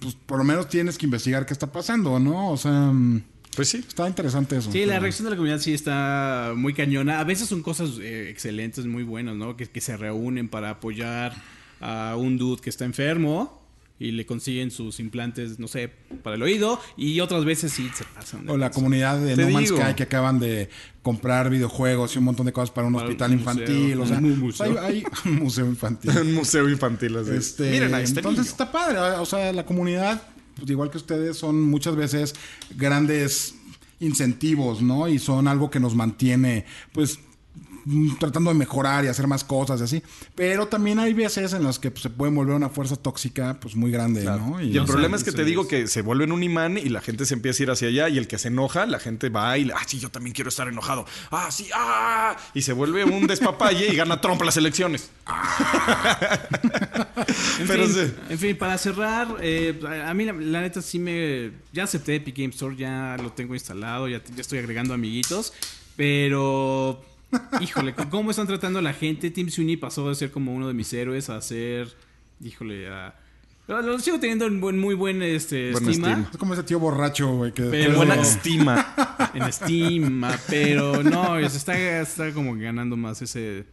[0.00, 2.50] pues, por lo menos tienes que investigar qué está pasando, ¿no?
[2.50, 3.22] O sea, mm,
[3.56, 3.84] Pues sí.
[3.86, 4.70] está interesante eso.
[4.70, 7.20] Sí, la reacción de la comunidad sí está muy cañona.
[7.20, 9.56] A veces son cosas eh, excelentes, muy buenas, ¿no?
[9.56, 11.34] Que, que se reúnen para apoyar
[11.80, 13.57] a un dude que está enfermo
[14.00, 15.90] y le consiguen sus implantes, no sé,
[16.22, 16.80] para el oído.
[16.96, 18.46] Y otras veces sí se pasan.
[18.46, 19.68] de O la comunidad de Te No Man's.
[19.70, 20.68] Sky que acaban de
[21.02, 23.96] comprar videojuegos y un montón de cosas para un Para hospital un infantil.
[23.96, 24.02] museo.
[24.02, 24.82] O sea, Un pues hay, museo.
[24.84, 26.10] hay un museo infantil.
[26.18, 27.30] Un museo infantil así.
[27.32, 28.50] Este, Miren a este entonces niño.
[28.52, 28.98] está padre.
[29.18, 30.22] O sea, la comunidad,
[30.56, 32.34] pues, igual que ustedes, son muchas veces
[32.76, 33.54] grandes
[34.00, 35.08] incentivos, ¿no?
[35.08, 37.18] Y son algo que nos mantiene, pues
[38.18, 40.02] tratando de mejorar y hacer más cosas y así.
[40.34, 43.76] Pero también hay veces en las que pues, se puede volver una fuerza tóxica pues
[43.76, 44.60] muy grande, ¿no?
[44.60, 47.00] Y el sea, problema es que te digo que se vuelven un imán y la
[47.00, 49.56] gente se empieza a ir hacia allá y el que se enoja, la gente va
[49.58, 51.06] y, ah, sí, yo también quiero estar enojado.
[51.30, 52.36] Ah, sí, ah.
[52.54, 55.10] Y se vuelve un despapalle y gana Trump las elecciones.
[57.58, 58.14] En, Pero fin, sí.
[58.30, 61.50] en fin, para cerrar, eh, a a mí la, la neta sí me...
[61.72, 65.52] Ya acepté Epic Game Store, ya lo tengo instalado, ya, ya estoy agregando amiguitos,
[65.96, 67.02] pero...
[67.60, 69.30] Híjole, ¿cómo están tratando a la gente?
[69.30, 71.88] Tim Sweeney pasó de ser como uno de mis héroes a ser...
[72.42, 73.14] Híjole, a...
[73.66, 76.08] Lo, sigo teniendo en buen- muy buen este, Buena estima.
[76.10, 76.28] estima.
[76.32, 78.94] Es como ese tío borracho, güey, que Pero Buena estima.
[79.34, 83.66] en ah, pero no, es- está, está como ganando más ese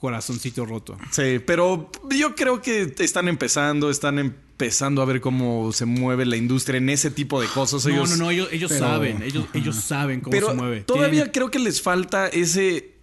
[0.00, 0.96] corazoncito roto.
[1.12, 6.36] Sí, pero yo creo que están empezando, están empezando a ver cómo se mueve la
[6.36, 7.84] industria en ese tipo de cosas.
[7.86, 10.80] No, Ellos- no, no, ellos, ellos pero- saben, ellos, ellos saben cómo Pero se mueve.
[10.82, 12.94] todavía Tienen- creo que les falta ese.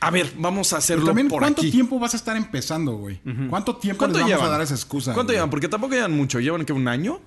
[0.00, 1.70] A ver, vamos a Pero hacerlo también, por ¿cuánto aquí.
[1.70, 3.20] tiempo vas a estar empezando, güey?
[3.48, 4.46] ¿Cuánto tiempo ¿Cuánto les vamos llevan?
[4.46, 5.14] a dar esa excusa?
[5.14, 5.36] ¿Cuánto güey?
[5.36, 5.48] llevan?
[5.50, 6.40] Porque tampoco llevan mucho.
[6.40, 7.20] ¿Llevan que un año?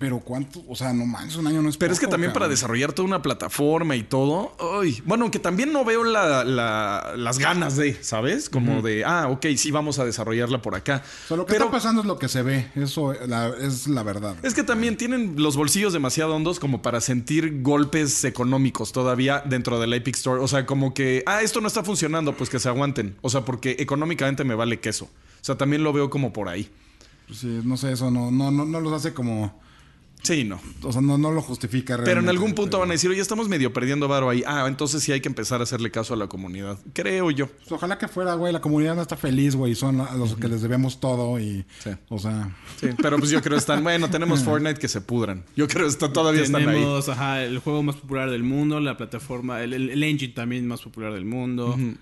[0.00, 2.48] Pero cuánto, o sea, no manches, un año no es Pero es que también para
[2.48, 4.56] desarrollar toda una plataforma y todo.
[4.80, 8.48] Ay, bueno, que también no veo la- la- las ganas de, ¿sabes?
[8.48, 11.02] Como de, ah, ok, sí, vamos a desarrollarla por acá.
[11.24, 12.70] O sea, lo que Pero está pasando es lo que se ve.
[12.76, 14.36] Eso la- es la verdad.
[14.42, 19.78] es que también tienen los bolsillos demasiado hondos como para sentir golpes económicos todavía dentro
[19.80, 20.40] del Epic Store.
[20.40, 23.16] O sea, como que, ah, esto no está funcionando, pues que se aguanten.
[23.20, 25.04] O sea, porque económicamente me vale queso.
[25.04, 26.70] O sea, también lo veo como por ahí.
[27.26, 29.60] Pues sí, no sé, eso no, no, no, no los hace como.
[30.22, 30.60] Sí, no.
[30.82, 32.10] O sea, no, no lo justifica realmente.
[32.10, 34.42] Pero en algún punto van a decir, oye, estamos medio perdiendo varo ahí.
[34.46, 36.78] Ah, entonces sí hay que empezar a hacerle caso a la comunidad.
[36.92, 37.46] Creo yo.
[37.48, 38.52] Pues ojalá que fuera, güey.
[38.52, 39.74] La comunidad no está feliz, güey.
[39.74, 41.64] Son a los que les debemos todo y.
[41.82, 41.90] Sí.
[42.10, 42.54] O sea.
[42.80, 45.44] Sí, pero pues yo creo que están, bueno, tenemos Fortnite que se pudran.
[45.56, 46.74] Yo creo que está, todavía están ahí.
[46.76, 50.66] Tenemos, ajá, el juego más popular del mundo, la plataforma, el, el- el engine también
[50.66, 51.76] más popular del mundo.
[51.78, 51.96] Y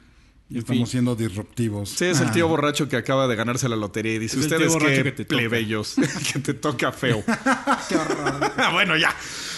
[0.50, 0.86] En estamos fin.
[0.86, 1.90] siendo disruptivos.
[1.90, 2.32] Sí, es el Ah.
[2.32, 5.24] tío borracho que acaba de ganarse la lotería y dice, Es ustedes qué que te
[5.26, 5.36] toca".
[5.36, 5.94] plebeyos,
[6.32, 7.22] que te toca feo.
[7.88, 8.52] Qué horror.
[8.72, 9.14] bueno, ya.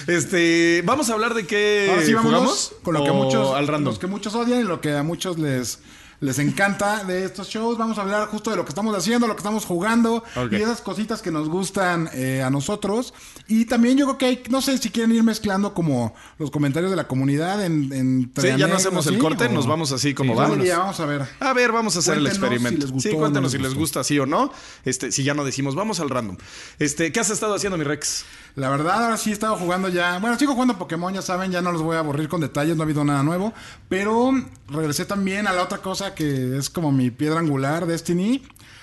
[0.08, 3.90] Este, vamos a hablar de qué Ahora sí, jugamos con lo que muchos, al random.
[3.92, 5.78] los que muchos odian y lo que a muchos les,
[6.20, 7.78] les encanta de estos shows.
[7.78, 10.80] Vamos a hablar justo de lo que estamos haciendo, lo que estamos jugando y esas
[10.82, 13.14] cositas que nos gustan eh, a nosotros.
[13.48, 16.90] Y también yo creo que hay, no sé si quieren ir mezclando como los comentarios
[16.90, 20.34] de la comunidad en, en Sí, ya no hacemos el corte, nos vamos así como
[20.34, 20.58] vamos.
[20.58, 20.76] vamos.
[20.76, 21.28] vamos a ver.
[21.40, 22.86] A ver, vamos a hacer el experimento.
[22.86, 24.52] si gustó sí, no cuéntanos si les gusta, sí o no.
[24.84, 26.36] Este, si ya no decimos, vamos al random.
[26.78, 28.24] Este, ¿qué has estado haciendo, mi Rex?
[28.56, 30.18] La verdad, ahora sí he estado jugando ya.
[30.18, 32.82] Bueno, sigo jugando Pokémon, ya saben, ya no los voy a aburrir con detalles, no
[32.82, 33.52] ha habido nada nuevo.
[33.88, 34.32] Pero
[34.68, 38.42] regresé también a la otra cosa que es como mi piedra angular, Destiny.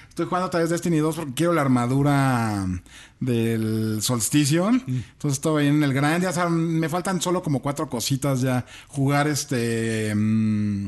[0.10, 2.66] Estoy jugando otra vez Destiny 2 porque quiero la armadura
[3.20, 4.68] del solsticio.
[4.70, 6.24] Entonces estoy en el grind.
[6.24, 8.66] Ya saben, me faltan solo como cuatro cositas ya.
[8.88, 10.14] Jugar este.
[10.16, 10.88] mm,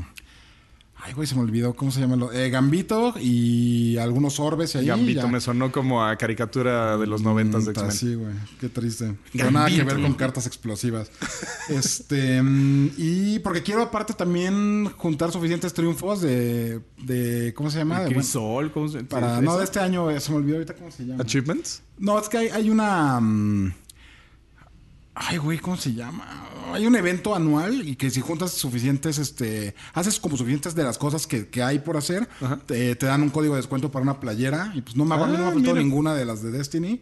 [1.02, 1.74] Ay, güey, se me olvidó.
[1.76, 2.16] ¿Cómo se llama?
[2.18, 4.86] lo- Eh, Gambito y algunos orbes ahí.
[4.88, 5.28] Gambito ya.
[5.28, 7.92] me sonó como a caricatura de los noventas de X-Men.
[7.92, 8.34] Sí, güey.
[8.60, 9.16] Qué triste.
[9.32, 11.10] Pero nada que ver con cartas explosivas.
[11.70, 12.42] este.
[12.42, 16.82] mm, Y porque quiero, aparte, también juntar suficientes triunfos de.
[17.02, 18.02] de ¿Cómo se llama?
[18.02, 20.92] De- Crisol, ¿cómo se para, no, de este año, eh, se me olvidó ahorita cómo
[20.92, 21.24] se llama.
[21.24, 21.82] ¿Achievements?
[21.98, 23.20] No, es que hay, hay una.
[23.22, 23.74] mm,
[25.22, 26.46] Ay, güey, ¿cómo se llama?
[26.72, 30.98] Hay un evento anual y que si juntas suficientes, este, haces como suficientes de las
[30.98, 32.30] cosas que, que hay por hacer,
[32.68, 34.72] te, te dan un código de descuento para una playera.
[34.76, 36.42] Y pues no me, ha- a mí no me ha Ah, faltado ninguna de las
[36.42, 37.02] de Destiny.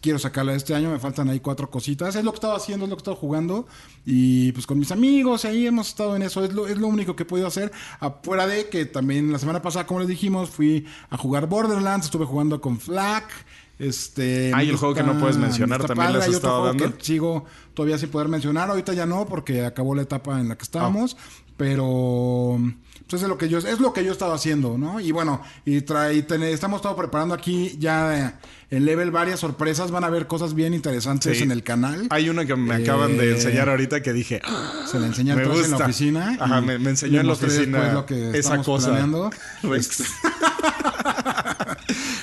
[0.00, 2.14] Quiero sacarla este año, me faltan ahí cuatro cositas.
[2.14, 3.66] Es lo que estaba haciendo, es lo que estaba jugando.
[4.06, 6.44] Y pues con mis amigos, ahí hemos estado en eso.
[6.44, 7.72] Es lo, es lo único que he podido hacer.
[8.00, 12.24] Afuera de que también la semana pasada, como les dijimos, fui a jugar Borderlands, estuve
[12.24, 13.28] jugando con Flack.
[13.78, 16.64] Este, Ah, y el juego que no puedes mencionar, también le has Hay otro estado
[16.66, 16.96] dando.
[16.96, 18.68] que sigo todavía sin poder mencionar.
[18.70, 21.16] Ahorita ya no, porque acabó la etapa en la que estábamos.
[21.56, 22.60] Pero
[23.08, 25.00] pues es lo que yo es lo que yo estaba haciendo, ¿no?
[25.00, 28.32] Y bueno, y trae, ten- estamos todo preparando aquí ya eh,
[28.70, 29.90] en level varias sorpresas.
[29.90, 31.42] Van a ver cosas bien interesantes Sí.
[31.42, 32.06] en el canal.
[32.10, 35.34] Hay una que me acaban de Eh, enseñar ahorita que dije, "Ah, Se la enseñé
[35.34, 35.84] Me entonces en la gusta.
[35.90, 36.36] oficina.
[36.38, 38.92] Ajá, y me- me enseñó les en la oficina lo que esa cosa.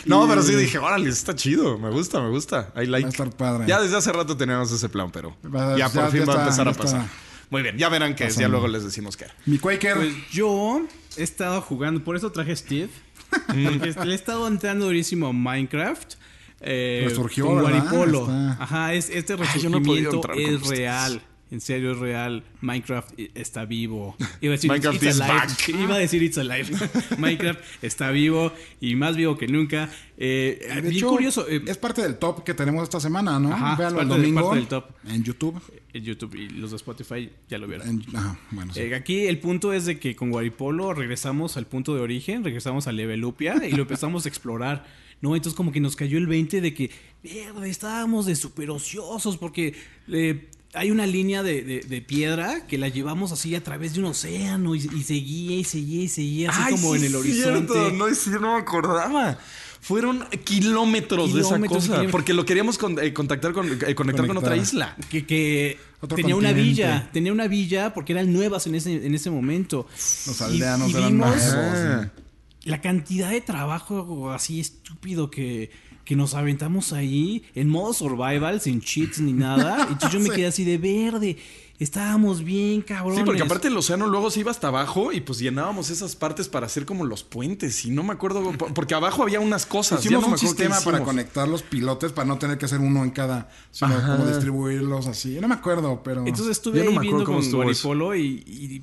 [0.05, 2.71] no, pero sí dije, órale, está chido, me gusta, me gusta.
[2.75, 3.03] I like.
[3.03, 3.65] Va a estar padre.
[3.67, 6.33] Ya desde hace rato teníamos ese plan, pero Va- ya por ya- fin ya va
[6.35, 7.05] a empezar a está pasar.
[7.49, 9.35] Muy bien, ya verán que es, ya luego les decimos qué era.
[9.45, 9.95] Mi Quaker.
[9.97, 10.81] Pues yo
[11.17, 12.89] he estado jugando, por eso traje Steve.
[13.47, 16.13] Porque le he estado entrando durísimo a Minecraft.
[16.61, 17.61] Eh, Resurgió, con.
[17.61, 18.27] Guaripolo.
[18.59, 21.21] Ajá, es, este no resurgimiento es ustedes.
[21.55, 22.43] En serio, es real.
[22.59, 24.17] Minecraft está vivo.
[24.41, 25.39] Iba a decir Minecraft it's is alive.
[25.39, 25.69] back.
[25.69, 26.65] Iba a decir It's Alive.
[27.17, 28.51] Minecraft está vivo
[28.81, 29.89] y más vivo que nunca.
[30.17, 31.47] Eh, De bien hecho, curioso.
[31.47, 33.53] eh, es parte del top que tenemos esta semana, ¿no?
[33.53, 34.85] Ajá, Véanlo el parte de- domingo parte del top.
[35.07, 35.61] en YouTube.
[35.93, 37.87] en YouTube y los de Spotify ya lo vieron.
[37.87, 38.81] En- ajá, bueno, sí.
[38.81, 42.87] Eh, aquí el punto es de que con Guaripolo regresamos al punto de origen, regresamos
[42.87, 44.85] a Levelupia y lo empezamos a explorar.
[45.21, 45.33] ¿no?
[45.37, 46.91] Entonces como que nos cayó el 20 de que,
[47.23, 49.73] mierda, estábamos de super ociosos porque
[50.09, 53.99] eh, hay una línea de, de- de piedra que la llevamos así a través de
[53.99, 57.15] un océano y, y seguía y seguía y seguía así como sí en el es
[57.15, 57.73] horizonte.
[57.73, 59.37] cierto, no, es cierto, no me acordaba.
[59.81, 61.79] Fueron kilómetros, de esa cosa.
[61.81, 62.11] kilómetros.
[62.11, 64.95] Porque lo queríamos con- eh, contactar con, eh, conectar con otra isla.
[65.09, 65.77] Que,
[66.15, 69.87] tenía una villa, tenía una villa porque eran nuevas en ese, en ese momento.
[70.27, 72.09] Los aldeanos y eran vimos- nuevos, Ah.
[72.15, 72.21] sí.
[72.65, 75.71] La cantidad de trabajo así estúpido que,
[76.03, 79.85] que nos aventamos ahí en modo survival, sin cheats ni nada.
[79.89, 80.35] Y entonces yo me Sí.
[80.35, 81.37] quedé así de verde.
[81.77, 83.17] Estábamos bien, cabrón.
[83.17, 86.47] Sí, porque aparte el océano luego se iba hasta abajo y pues llenábamos esas partes
[86.47, 87.83] para hacer como los puentes.
[87.83, 89.99] Y no me acuerdo, po- porque abajo había unas cosas.
[90.01, 92.79] ya Hicimos no me un sistema para conectar los pilotes para no tener que hacer
[92.79, 94.15] uno en cada, sino Ajá.
[94.15, 95.37] como distribuirlos así.
[95.41, 97.51] No me acuerdo, pero Entonces estuve no ahí me acuerdo viendo cómo con.
[97.51, 98.81] Guaripolo y, y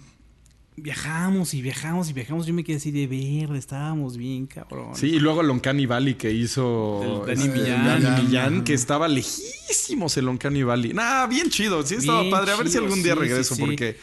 [0.77, 2.47] viajamos y viajamos y viajamos.
[2.47, 4.95] Yo me quedé así de verde, estábamos bien, cabrón.
[4.95, 8.03] Sí, y luego el Uncanny Valley que hizo El Danny este, Millán.
[8.03, 10.93] Danny Millán, que estaba lejísimos el Uncanny Valley.
[10.93, 12.53] Nah, bien chido, sí estaba Bien padre.
[12.53, 13.67] A ver si algún día sí, regreso, sí, sí.
[13.67, 13.97] porque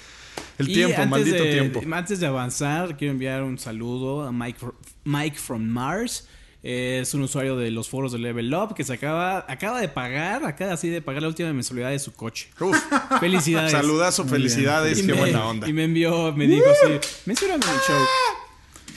[0.57, 1.81] el Y tiempo, maldito de- tiempo.
[1.95, 4.59] Antes de avanzar, quiero enviar un saludo a Mike,
[5.05, 6.27] Mike from Mars.
[6.61, 10.43] Es un usuario de los foros de Level Up que se acaba, acaba de pagar,
[10.43, 12.49] acaba así de pagar la última mensualidad de su coche.
[12.59, 12.77] Uf,
[13.21, 13.71] Felicidades.
[13.71, 15.69] saludazo, felicidades, qué me- buena onda.
[15.69, 17.97] Y me envió, me dijo así, mencióname en el show.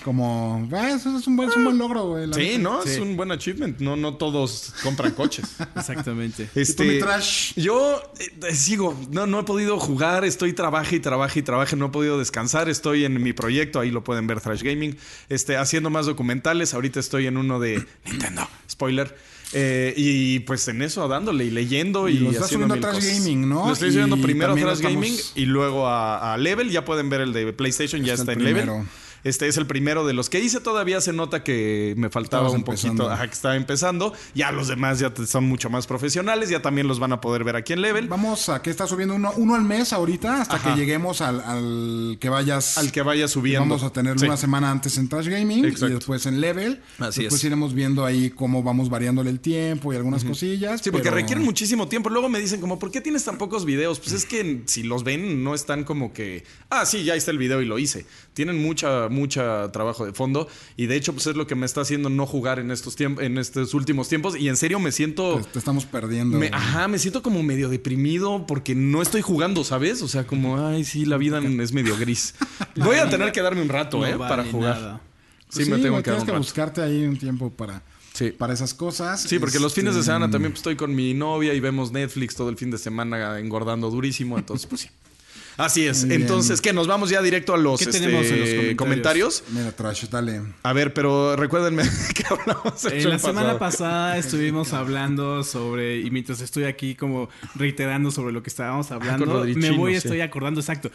[0.04, 2.26] Como, "Ah, eso es un buen, es un buen logro, güey.
[2.32, 2.58] Sí, neta".
[2.58, 2.82] ¿no?
[2.82, 2.90] Sí.
[2.90, 3.78] Es un buen achievement.
[3.80, 5.44] No, no todos compran coches.
[5.76, 6.48] Exactamente.
[6.54, 7.52] ¿Y Este, tú, mi trash?
[7.56, 11.86] Yo eh, sigo, no, no he podido jugar, estoy trabaje y trabaje y trabaje, no
[11.86, 14.96] he podido descansar, estoy en mi proyecto, ahí lo pueden ver, Thrash Gaming,
[15.28, 19.16] este, haciendo más documentales, ahorita estoy en uno de Nintendo, spoiler,
[19.54, 23.04] eh, y pues en eso dándole y leyendo y, Y lo subiendo cosas.
[23.04, 23.66] Gaming, ¿no?
[23.66, 27.20] Lo estoy subiendo primero a estamos- Gaming y luego a, a Level, ya pueden ver
[27.20, 28.70] el de PlayStation, ya está el en Level.
[29.24, 30.60] Este es el primero de los que hice.
[30.60, 33.10] Todavía se nota que me faltaba Estabas un poquito.
[33.10, 34.12] Ajá, que estaba empezando.
[34.34, 36.48] Ya los demás ya son mucho más profesionales.
[36.50, 38.08] Ya también los van a poder ver aquí en Level.
[38.08, 40.74] Vamos a que está subiendo uno, uno al mes ahorita hasta Ajá.
[40.74, 42.78] que lleguemos al, al que vayas.
[42.78, 43.60] Al que vaya subiendo.
[43.68, 44.26] Vamos a tenerlo Sí.
[44.26, 45.88] una semana antes en Trash Gaming Exacto.
[45.88, 46.80] y después en Level.
[46.98, 47.44] Así después es.
[47.44, 50.80] iremos viendo ahí cómo vamos variándole el tiempo y algunas cosillas.
[50.82, 52.10] Sí, porque requieren muchísimo tiempo.
[52.10, 54.00] Luego me dicen como, ¿por qué tienes tan pocos videos?
[54.00, 57.38] Pues es que si los ven no están como que, ah, sí, ya está el
[57.38, 58.04] video y lo hice.
[58.34, 61.82] Tienen mucha, mucha trabajo de fondo y de hecho pues es lo que me está
[61.82, 65.36] haciendo no jugar en estos tiempos, en estos últimos tiempos y en serio me siento...
[65.42, 66.36] Te, te estamos perdiendo.
[66.38, 70.02] me- ajá, me siento como medio deprimido porque no estoy jugando, ¿sabes?
[70.02, 72.34] O sea, como, ay, sí, la vida es medio gris.
[72.76, 74.16] Voy a tener que darme un rato, No ¿eh?
[74.16, 74.80] vale para jugar.
[74.80, 75.00] nada.
[75.48, 77.82] Sí, me tengo que dar tienes un que buscarte ahí un tiempo para,
[78.14, 78.30] Sí.
[78.30, 79.20] para esas cosas.
[79.22, 81.92] Sí, porque los fines de Este, semana también pues, estoy con mi novia y vemos
[81.92, 84.38] Netflix todo el fin de semana engordando durísimo.
[84.38, 84.88] Entonces, pues sí.
[85.56, 86.00] Así es.
[86.00, 86.22] Muy bien.
[86.22, 86.72] Entonces, ¿qué?
[86.72, 88.76] Nos vamos ya directo a los, ¿Qué este, tenemos en los comentarios?
[88.76, 89.44] comentarios.
[89.50, 90.42] Mira, Trash, dale.
[90.62, 91.82] A ver, pero recuérdenme
[92.14, 93.58] que hablamos el En show la semana pasado.
[93.58, 99.44] pasada estuvimos hablando sobre, y mientras estoy aquí como reiterando sobre lo que estábamos hablando,
[99.44, 99.98] me voy, sí.
[99.98, 100.90] estoy acordando, exacto.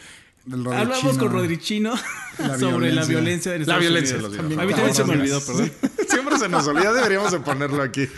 [0.50, 1.92] Hablamos con Rodrichino
[2.38, 3.52] La sobre la violencia.
[3.52, 4.58] violencia en La Estados violencia en Unidos.
[4.58, 5.72] A mí también se me olvidó, perdón.
[6.08, 8.08] Siempre se nos olvida, deberíamos de ponerlo aquí.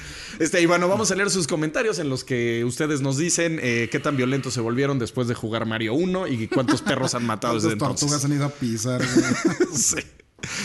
[0.41, 3.89] Este, y bueno, vamos a leer sus comentarios en los que ustedes nos dicen eh,
[3.93, 7.55] qué tan violentos se volvieron después de jugar Mario 1 y cuántos perros han matado
[7.55, 8.25] desde Las tortugas entonces.
[8.25, 9.03] han ido a pisar.
[9.75, 9.99] Sí.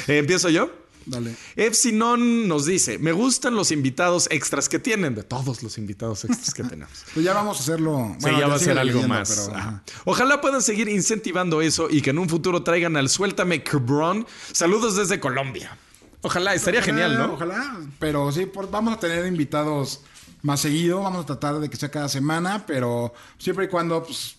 [0.08, 0.72] Eh, ¿Empiezo yo?
[1.06, 1.36] Dale.
[1.58, 6.54] Epsilon nos dice, me gustan los invitados extras que tienen, de todos los invitados extras
[6.54, 6.94] que tenemos.
[7.14, 8.16] Pues ya vamos a hacerlo.
[8.20, 9.50] Sí, ya va a ser algo leyendo, más.
[9.54, 9.82] pero.
[10.06, 14.26] Ojalá puedan seguir incentivando eso y que en un futuro traigan al Suéltame Cabron.
[14.52, 15.78] Saludos desde Colombia.
[16.26, 17.34] Ojalá, estaría genial, ¿no?
[17.34, 20.02] Ojalá, pero sí, por- vamos a tener invitados
[20.42, 24.36] más seguido, vamos a tratar de que sea cada semana, pero siempre y cuando, pues,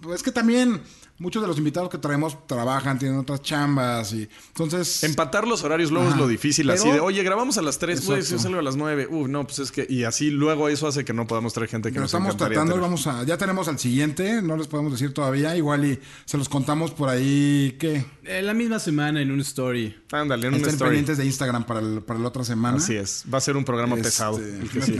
[0.00, 0.82] pues es que también
[1.18, 5.02] muchos de los invitados que traemos trabajan, tienen otras chambas y entonces...
[5.04, 8.18] Empatar los horarios luego es lo difícil, así de, oye, grabamos a las 3, pues
[8.18, 8.36] Exacto.
[8.36, 9.06] yo salgo a las 9.
[9.10, 11.88] Uh, no, pues es que, y así luego eso hace que no podamos traer gente
[11.88, 12.80] que Pero nos estamos tratando, tener.
[12.80, 16.48] vamos a, ya tenemos al siguiente, no les podemos decir todavía, igual y se los
[16.48, 19.96] contamos por ahí que Eh, la misma semana en un story.
[20.12, 20.88] Ándale, en una estén story.
[20.90, 22.76] pendientes de Instagram para, el- para la otra semana.
[22.78, 24.38] Así es, va a ser un programa Este, pesado.
[24.38, 24.98] el que sigue.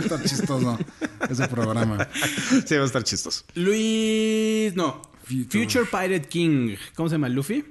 [0.00, 0.78] Está chistoso
[1.28, 2.08] ese programa.
[2.66, 3.44] sí, va a estar chistoso.
[3.54, 4.74] Luis.
[4.74, 5.11] No.
[5.24, 5.86] Future.
[5.90, 6.76] Pirate King.
[6.94, 7.28] ¿Cómo se llama?
[7.28, 7.64] ¿Luffy?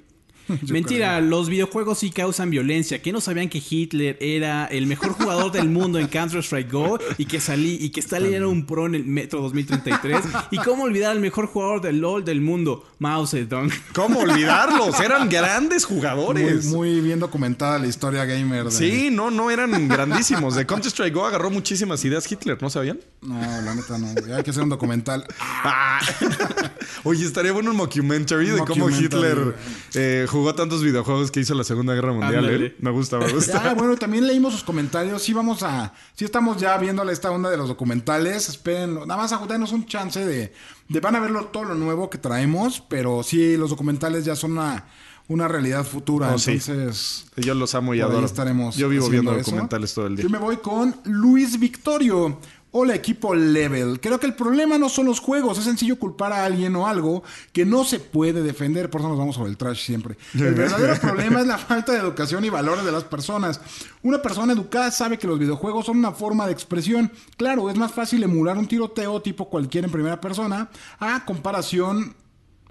[0.70, 3.02] Mentira, los videojuegos sí causan violencia.
[3.02, 7.26] ¿Qué no sabían que Hitler era el mejor jugador del mundo en Counter-Strike Go y
[7.26, 10.22] que salí y que Stalin era un pro en el Metro 2033?
[10.52, 13.70] ¿Y cómo olvidar al mejor jugador del LoL del mundo, Mao Zedong?
[13.94, 15.00] ¿Cómo olvidarlos?
[15.04, 16.66] Eran grandes Muy, jugadores.
[16.66, 18.66] muy bien documentada la historia gamer.
[18.66, 20.56] de- Sí, no, no eran grandísimos.
[20.56, 23.00] De Counter-Strike Go agarró muchísimas ideas Hitler, ¿no sabían?
[23.22, 24.08] No, la neta no.
[24.36, 25.26] Hay que hacer un documental.
[25.40, 26.00] Ah.
[27.04, 29.56] Oye, estaría bueno un mockumentary de cómo Hitler
[29.94, 32.64] eh, jugó tantos videojuegos que hizo la Segunda Guerra Mundial.
[32.64, 32.76] ¿eh?
[32.80, 33.74] Me gusta, me Ah, gusta.
[33.74, 35.22] bueno, también leímos sus comentarios.
[35.22, 35.94] Sí, vamos a.
[36.16, 38.50] Sí, estamos ya viéndole esta onda de los documentales.
[38.50, 40.54] Esperen, nada más denos un chance de,
[40.90, 41.00] de.
[41.00, 42.82] Van a verlo todo lo nuevo que traemos.
[42.90, 44.86] Pero sí, los documentales ya son una,
[45.28, 46.34] una realidad futura.
[46.34, 46.52] Oh, sí.
[46.52, 47.26] entonces.
[47.38, 48.26] Yo los amo y adoro.
[48.26, 48.76] estaremos.
[48.76, 49.52] Yo vivo viendo eso.
[49.52, 50.24] documentales todo el día.
[50.24, 52.40] Yo me voy con Luis Victorio.
[52.74, 54.00] Hola equipo Level.
[54.00, 55.58] Creo que el problema no son los juegos.
[55.58, 58.90] Es sencillo culpar a alguien o algo que no se puede defender.
[58.90, 60.18] Por eso nos vamos sobre el trash siempre.
[60.34, 63.60] El verdadero problema es la falta de educación y valores de las personas.
[64.04, 67.12] Una persona educada sabe que los videojuegos son una forma de expresión.
[67.36, 72.16] Claro, es más fácil emular un tiroteo tipo cualquiera en primera persona a comparación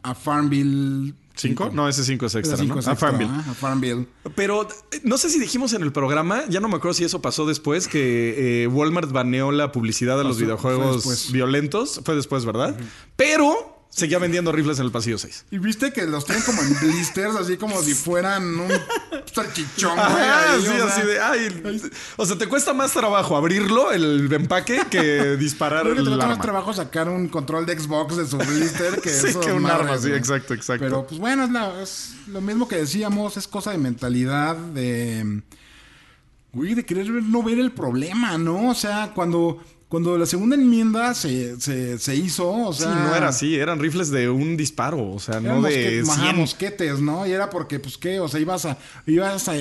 [0.02, 1.14] a Farmville.
[1.40, 1.70] ¿Cinco?
[1.72, 2.80] No, ese cinco es extra, Cinco ¿no?
[2.80, 3.30] es A Farmville.
[3.30, 4.06] A Farmville.
[4.34, 7.22] Pero eh, no sé si dijimos en el programa, ya no me acuerdo si eso
[7.22, 12.00] pasó después, que eh, Walmart baneó la publicidad de los videojuegos violentos.
[12.04, 12.76] Fue después, ¿verdad?
[13.16, 15.46] Pero seguía vendiendo rifles en el pasillo 6.
[15.50, 18.70] Y viste que los tienen como en blisters, así como si fueran un
[19.32, 20.06] salchichón, güey.
[20.08, 20.84] Ah, sí, o sea.
[20.86, 21.20] así de.
[21.20, 26.06] Ay, o sea, te cuesta más trabajo abrirlo, el empaque, que disparar Creo que te
[26.08, 29.52] cuesta más trabajo sacar un control de Xbox de su blister que Sí, eso, que
[29.52, 30.18] un madre, arma, sí, güey.
[30.18, 30.84] exacto, exacto.
[30.84, 35.42] Pero pues bueno, es, la- es lo mismo que decíamos, es cosa de mentalidad, de...
[36.52, 38.70] Güey, de querer ver- no ver el problema, ¿no?
[38.70, 42.94] O sea, cuando, cuando la segunda enmienda se, se, se hizo, o Sí, sea...
[42.94, 46.22] no era así, eran rifles de un disparo, o sea, eran no de mosque- ajá,
[46.22, 46.36] 100.
[46.36, 47.26] mosquetes, ¿no?
[47.26, 48.18] Y era porque, pues, ¿qué?
[48.20, 48.78] O sea, ibas a...
[49.06, 49.54] Ibas a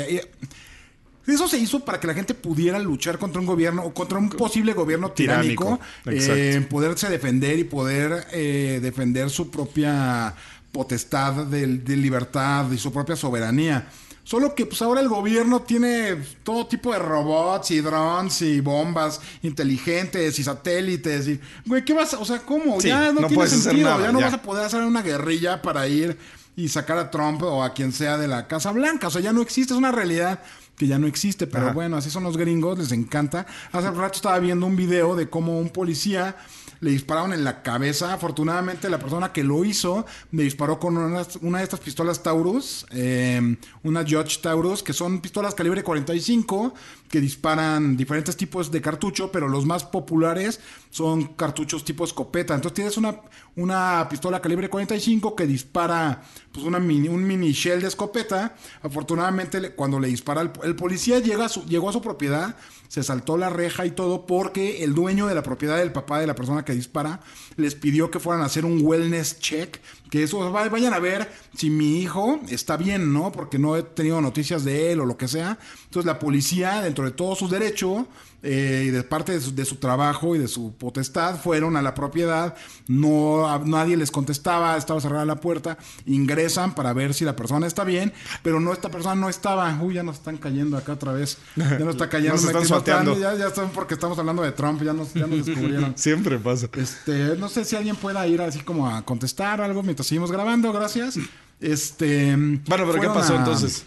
[1.27, 4.30] eso se hizo para que la gente pudiera luchar contra un gobierno o contra un
[4.30, 10.34] posible gobierno tiránico, Tiránico, eh, poderse defender y poder eh, defender su propia
[10.71, 13.88] potestad de, de libertad y su propia soberanía.
[14.30, 19.19] Solo que pues ahora el gobierno tiene todo tipo de robots y drones y bombas
[19.41, 22.80] inteligentes y satélites y güey, ¿qué vas a, o sea, cómo?
[22.80, 24.25] Sí, ya no, no tiene sentido, nada, ya no ya.
[24.25, 26.15] vas a poder hacer una guerrilla para ir
[26.55, 29.34] y sacar a Trump o a quien sea de la Casa Blanca, o sea, ya
[29.34, 30.43] no existe, es una realidad
[30.77, 31.73] que ya no existe, pero Ajá.
[31.73, 33.47] bueno, así son los gringos, les encanta.
[33.71, 36.38] Hace rato estaba viendo un video de cómo un policía
[36.82, 38.13] le dispararon en la cabeza.
[38.13, 43.57] Afortunadamente, la persona que lo hizo le disparó con una, de estas pistolas Taurus, eh,
[43.84, 46.73] una Judge Taurus, que son pistolas calibre 45
[47.09, 50.59] que disparan diferentes tipos de cartucho, pero los más populares
[50.91, 52.53] son cartuchos tipo escopeta.
[52.53, 53.21] Entonces tienes una,
[53.55, 56.21] una pistola calibre 45 que dispara
[56.51, 58.55] pues una mini, un mini shell de escopeta.
[58.84, 62.55] Afortunadamente, cuando le dispara el, el policía llega a su- llegó a su propiedad,
[62.88, 66.27] se saltó la reja y todo porque el dueño de la propiedad del papá de
[66.27, 67.22] la persona que dispara
[67.55, 69.80] les pidió que fueran a hacer un wellness check,
[70.10, 73.32] que eso va- vayan a ver si mi hijo está bien, ¿no?
[73.32, 75.57] Porque no he tenido noticias de él o lo que sea.
[75.86, 78.07] Entonces la policía, dentro de todo su derecho
[78.41, 81.82] eh, y de parte de su, de su trabajo y de su potestad, fueron a
[81.82, 82.55] la propiedad,
[82.88, 87.68] no a- nadie les contestaba, estaba cerrada la puerta, ingresan para ver si la persona
[87.68, 89.78] está bien, pero no esta persona no estaba.
[89.82, 91.38] Uy, ya nos están cayendo acá otra vez.
[91.55, 92.36] Ya nos está cayendo.
[92.36, 93.20] Nos están que suateando.
[93.20, 95.93] ya, ya están porque estamos hablando de Trump, ya nos, ya nos descubrieron.
[95.97, 96.68] Siempre pasa.
[96.78, 100.71] Este, no sé si alguien pueda ir así como a contestar algo mientras seguimos grabando,
[100.73, 101.15] gracias.
[101.59, 103.85] Este, Bueno, pero ¿qué pasó a- entonces?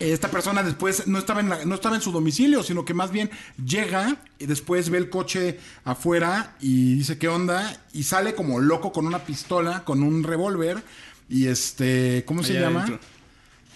[0.00, 3.12] Esta persona después no estaba, en la- no estaba en su domicilio, sino que más
[3.12, 3.30] bien
[3.64, 8.90] llega y después ve el coche afuera y dice qué onda y sale como loco
[8.92, 10.82] con una pistola, con un revólver
[11.28, 12.82] y este, ¿cómo se Allá llama?
[12.84, 13.00] adentro.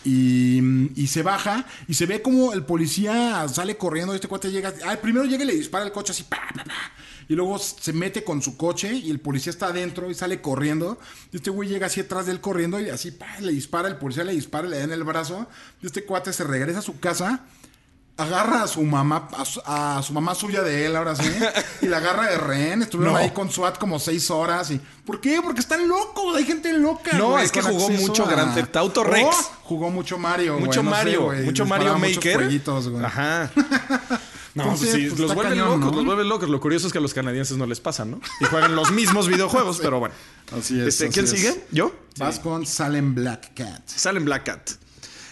[0.05, 4.15] Y, y se baja y se ve como el policía sale corriendo.
[4.15, 4.73] Este cuate llega.
[4.87, 6.23] Ah, primero llega y le dispara el coche así.
[6.25, 6.73] pa, pa, pa,
[7.29, 10.99] y luego se mete con su coche y el policía está adentro y sale corriendo.
[11.33, 13.89] Y este güey llega así atrás de él corriendo y así pa, le dispara.
[13.89, 15.47] El policía le dispara, le da en el brazo.
[15.83, 17.41] Y este cuate se regresa a su casa.
[18.19, 21.31] Agarra a su mamá, a su, a su mamá suya de él, ahora sí,
[21.83, 22.81] y la agarra de rehén.
[22.81, 23.21] Estuvieron No.
[23.21, 24.71] ahí con SWAT como seis horas.
[24.71, 25.39] Y, ¿Por qué?
[25.43, 27.15] Porque están locos, hay gente loca.
[27.19, 29.27] No, güey, es que jugó mucho a- Grand Theft Auto Rex.
[29.29, 32.49] Oh, jugó mucho Mario, güey, Mucho sé, Mario, güey, mucho Mario Maker.
[32.49, 33.05] güey.
[33.05, 33.51] Ajá.
[34.57, 35.97] No, Entonces, pues sí, pues, los vuelven cañón, locos, ¿no?
[35.97, 36.49] los vuelven locos.
[36.49, 38.21] Lo curioso es que a los canadienses no les pasa, ¿no?
[38.41, 40.15] Y juegan los mismos videojuegos, pero bueno.
[40.59, 41.31] Así es, Este, así ¿Quién es.
[41.31, 41.65] sigue?
[41.73, 41.95] ¿Yo?
[42.19, 43.83] Vas con Salem Black Cat.
[43.87, 44.71] Salen Black Cat.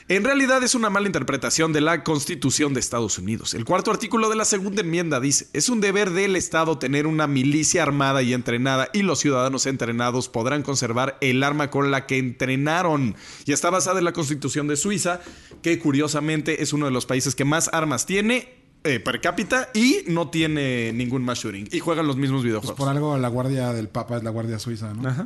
[0.06, 3.54] En realidad es una mala interpretación de la Constitución de Estados Unidos.
[3.54, 7.26] El cuarto artículo de la segunda enmienda dice, es un deber del Estado tener una
[7.26, 12.18] milicia armada y entrenada y los ciudadanos entrenados podrán conservar el arma con la que
[12.18, 13.16] entrenaron.
[13.46, 15.22] Y está basada en la Constitución de Suiza,
[15.62, 20.04] que curiosamente es uno de los países que más armas tiene eh, per cápita y
[20.06, 21.68] no tiene ningún mass shooting.
[21.72, 22.76] Y juegan los mismos Pues videojuegos.
[22.76, 25.02] por algo la guardia del Papa es la guardia suiza, ¿no?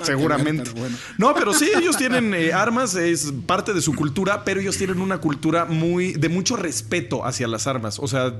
[0.02, 0.62] Seguramente.
[0.64, 0.96] pero bueno.
[1.18, 5.00] No, pero sí, ellos tienen eh, armas, es parte de su cultura, pero ellos tienen
[5.00, 7.98] una cultura muy de mucho respeto hacia las armas.
[7.98, 8.32] O sea,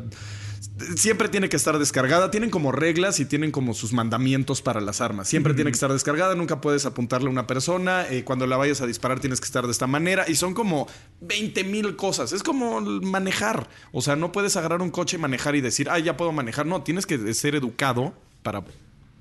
[0.97, 2.31] siempre tiene que estar descargada.
[2.31, 5.29] Tienen como reglas y tienen como sus mandamientos para las armas.
[5.29, 8.07] Siempre tiene que estar descargada, nunca puedes apuntarle a una persona.
[8.11, 10.25] eh, cuando la vayas a disparar tienes que estar de esta manera.
[10.29, 10.87] Y son como
[11.21, 12.33] 20 mil cosas.
[12.33, 13.69] Es como manejar.
[13.93, 16.67] O sea, no puedes agarrar un coche y manejar y decir, ah, ya puedo manejar.
[16.67, 18.65] No, tienes que ser educado para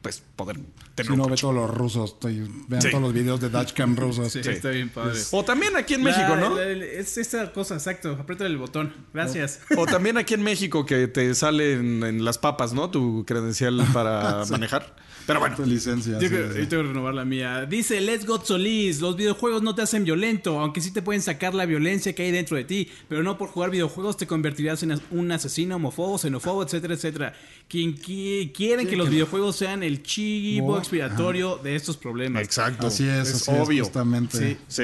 [0.02, 0.58] pues poder
[0.96, 1.42] tener Si un no, ve coche.
[1.42, 2.14] todos los rusos.
[2.14, 2.90] estoy- vean Sí.
[2.90, 4.32] todos los videos de Dashcam rusos.
[4.34, 5.20] Sí, está bien padre.
[5.32, 6.56] O también aquí en La- México, ¿no?
[6.58, 8.18] la- la- es esta cosa, exacto.
[8.20, 8.94] Aprieta el botón.
[9.14, 9.60] Gracias.
[9.78, 12.90] O también aquí en México que te salen en las papas, ¿no?
[12.90, 14.96] Tu credencial para manejar.
[15.28, 15.56] Pero bueno.
[15.56, 16.14] Tu licencia.
[16.14, 16.60] Yo, sí, creo- sí.
[16.60, 17.66] yo tengo que renovar la mía.
[17.66, 21.54] Dice Let's Go Solís, los videojuegos no te hacen violento, aunque sí te pueden sacar
[21.54, 25.00] la violencia que hay dentro de ti, pero no por jugar videojuegos te convertirás en
[25.12, 27.34] un asesino homófobo, xenófobo, etcétera, etcétera.
[27.68, 32.44] Quien qui- quieren que los videojuegos sean el chivo expiatorio de estos problemas.
[32.44, 32.88] Exacto.
[32.88, 33.84] Así es, es así es, obvio.
[33.84, 34.38] justamente.
[34.38, 34.58] Sí.
[34.68, 34.84] Sí.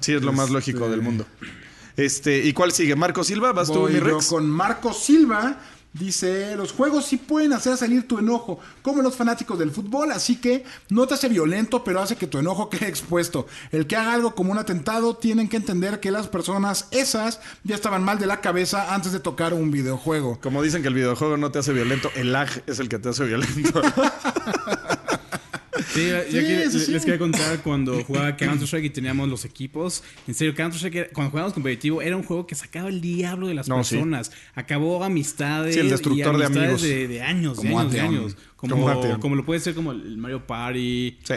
[0.00, 1.26] Sí, es lo más Este- lógico del mundo.
[1.96, 2.96] Este, ¿y cuál sigue?
[2.96, 4.26] Marco Silva, vas tú, Voy mi yo Rex.
[4.28, 5.60] con Marco Silva.
[5.92, 10.36] Dice, los juegos sí pueden hacer salir tu enojo, como los fanáticos del fútbol, así
[10.36, 13.46] que no te hace violento, pero hace que tu enojo quede expuesto.
[13.72, 17.74] El que haga algo como un atentado, tienen que entender que las personas esas ya
[17.74, 20.38] estaban mal de la cabeza antes de tocar un videojuego.
[20.40, 23.08] Como dicen que el videojuego no te hace violento, el lag es el que te
[23.08, 23.82] hace violento.
[25.92, 26.92] Sí, yo Sí, quiero- sí, sí.
[26.92, 30.02] les quería contar cuando jugaba Counter-Strike y teníamos los equipos.
[30.28, 33.54] En serio, Counter-Strike, era- cuando jugábamos competitivo, era un juego que sacaba el diablo de
[33.54, 33.94] las No, sí.
[33.96, 34.30] personas.
[34.54, 35.74] Acabó amistades.
[35.74, 36.82] Sí, el destructor y de amigos.
[36.82, 38.36] De, de años, de años, de años.
[38.56, 39.20] Como, Como Ateon.
[39.20, 41.18] como lo puede ser como el Mario Party.
[41.24, 41.34] Sí.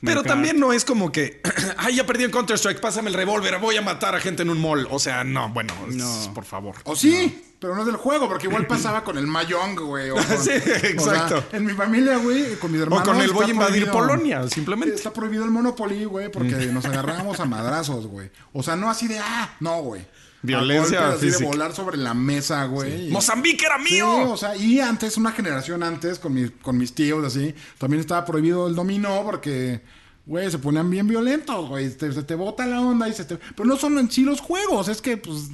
[0.00, 1.40] Pero también no es como que,
[1.76, 4.60] ay, ya perdí en Counter-Strike, pásame el revólver, voy a matar a gente en un
[4.60, 4.86] mall.
[4.90, 6.76] O sea, no, bueno, es- por favor.
[6.84, 10.10] O sí, pero no es del juego, porque igual pasaba con el Mahjong, güey.
[10.10, 11.44] o con- Sí, o sea, exacto.
[11.52, 13.08] en mi familia, güey, con mis O hermanos.
[13.08, 14.94] con el voy a invadir Polonia, simplemente.
[14.94, 18.30] Está prohibido el Monopoly, güey, porque nos agarrábamos a madrazos, güey.
[18.52, 20.06] O sea, no así de, ah, no, güey.
[20.40, 23.10] Violencia golpes, así de volar sobre la mesa, güey.
[23.10, 24.30] ¡Mozambique era Sí, mío!
[24.30, 28.24] o sea, y antes, una generación antes, con, mis con mis tíos, así, también estaba
[28.24, 29.82] prohibido el dominó porque,
[30.26, 31.90] güey, se ponían bien violentos, güey.
[31.90, 33.36] Te- se te bota la onda y se te...
[33.36, 35.48] Pero no son en sí los juegos, es que, pues,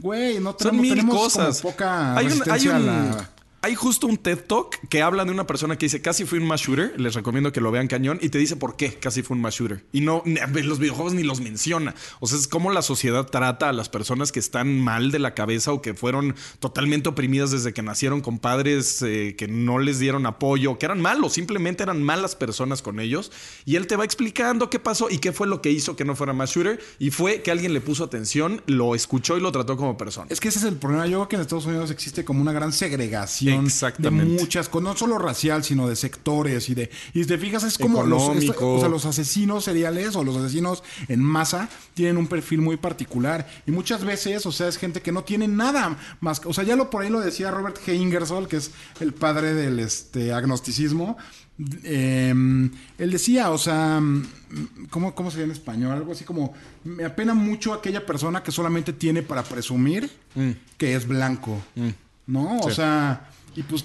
[0.00, 1.60] güey, no Son tenemos, mil tenemos cosas.
[1.60, 3.30] como poca hay, un- hay, resistencia un- a la...
[3.64, 6.46] hay justo un TED Talk que habla de una persona que dice casi fui un
[6.46, 7.00] mass shooter.
[7.00, 9.54] Les recomiendo que lo vean cañón y te dice por qué casi fue un mass
[9.54, 9.86] shooter.
[9.90, 11.94] Y no, los videojuegos ni los menciona.
[12.20, 15.32] O sea, es como la sociedad trata a las personas que están mal de la
[15.32, 19.98] cabeza o que fueron totalmente oprimidas desde que nacieron con padres eh, que no les
[19.98, 23.32] dieron apoyo, que eran malos, simplemente eran malas personas con ellos.
[23.64, 26.14] Y él te va explicando qué pasó y qué fue lo que hizo que no
[26.14, 26.80] fuera mass shooter.
[26.98, 30.26] Y fue que alguien le puso atención, lo escuchó y lo trató como persona.
[30.28, 31.06] Es que ese es el problema.
[31.06, 34.32] Yo creo que en Estados Unidos existe como una gran segregación Exactamente.
[34.32, 36.90] de muchas cosas, no solo racial, sino de sectores y de.
[37.12, 38.22] Y si te fijas, es como los,
[38.60, 43.46] o sea, los asesinos seriales o los asesinos en masa tienen un perfil muy particular.
[43.66, 46.40] Y muchas veces, o sea, es gente que no tiene nada más.
[46.44, 47.94] O sea, ya lo por ahí lo decía Robert G.
[47.94, 51.16] Ingersoll, que es el padre del este, agnosticismo.
[51.84, 52.34] Eh,
[52.98, 54.02] él decía, o sea,
[54.90, 55.92] ¿cómo, ¿cómo sería en español?
[55.92, 56.52] Algo así como,
[56.82, 60.10] me apena mucho aquella persona que solamente tiene para presumir
[60.76, 61.62] que es blanco,
[62.26, 62.58] ¿no?
[62.58, 63.84] O sea, y pues,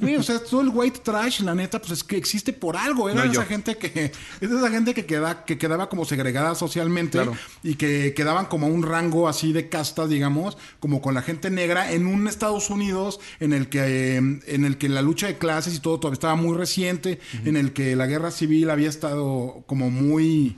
[0.00, 3.08] güey, o sea, todo el white trash, la neta, pues es que existe por algo.
[3.08, 3.40] Era No, yo.
[3.40, 7.36] esa gente que, es esa gente que, queda, que quedaba como segregada socialmente Claro.
[7.62, 11.50] y que quedaban como a un rango así de castas, digamos, como con la gente
[11.50, 15.38] negra en un Estados Unidos en el que, eh, en el que la lucha de
[15.38, 19.62] clases y todo todavía estaba muy reciente, en el que la guerra civil había estado
[19.66, 20.56] como muy...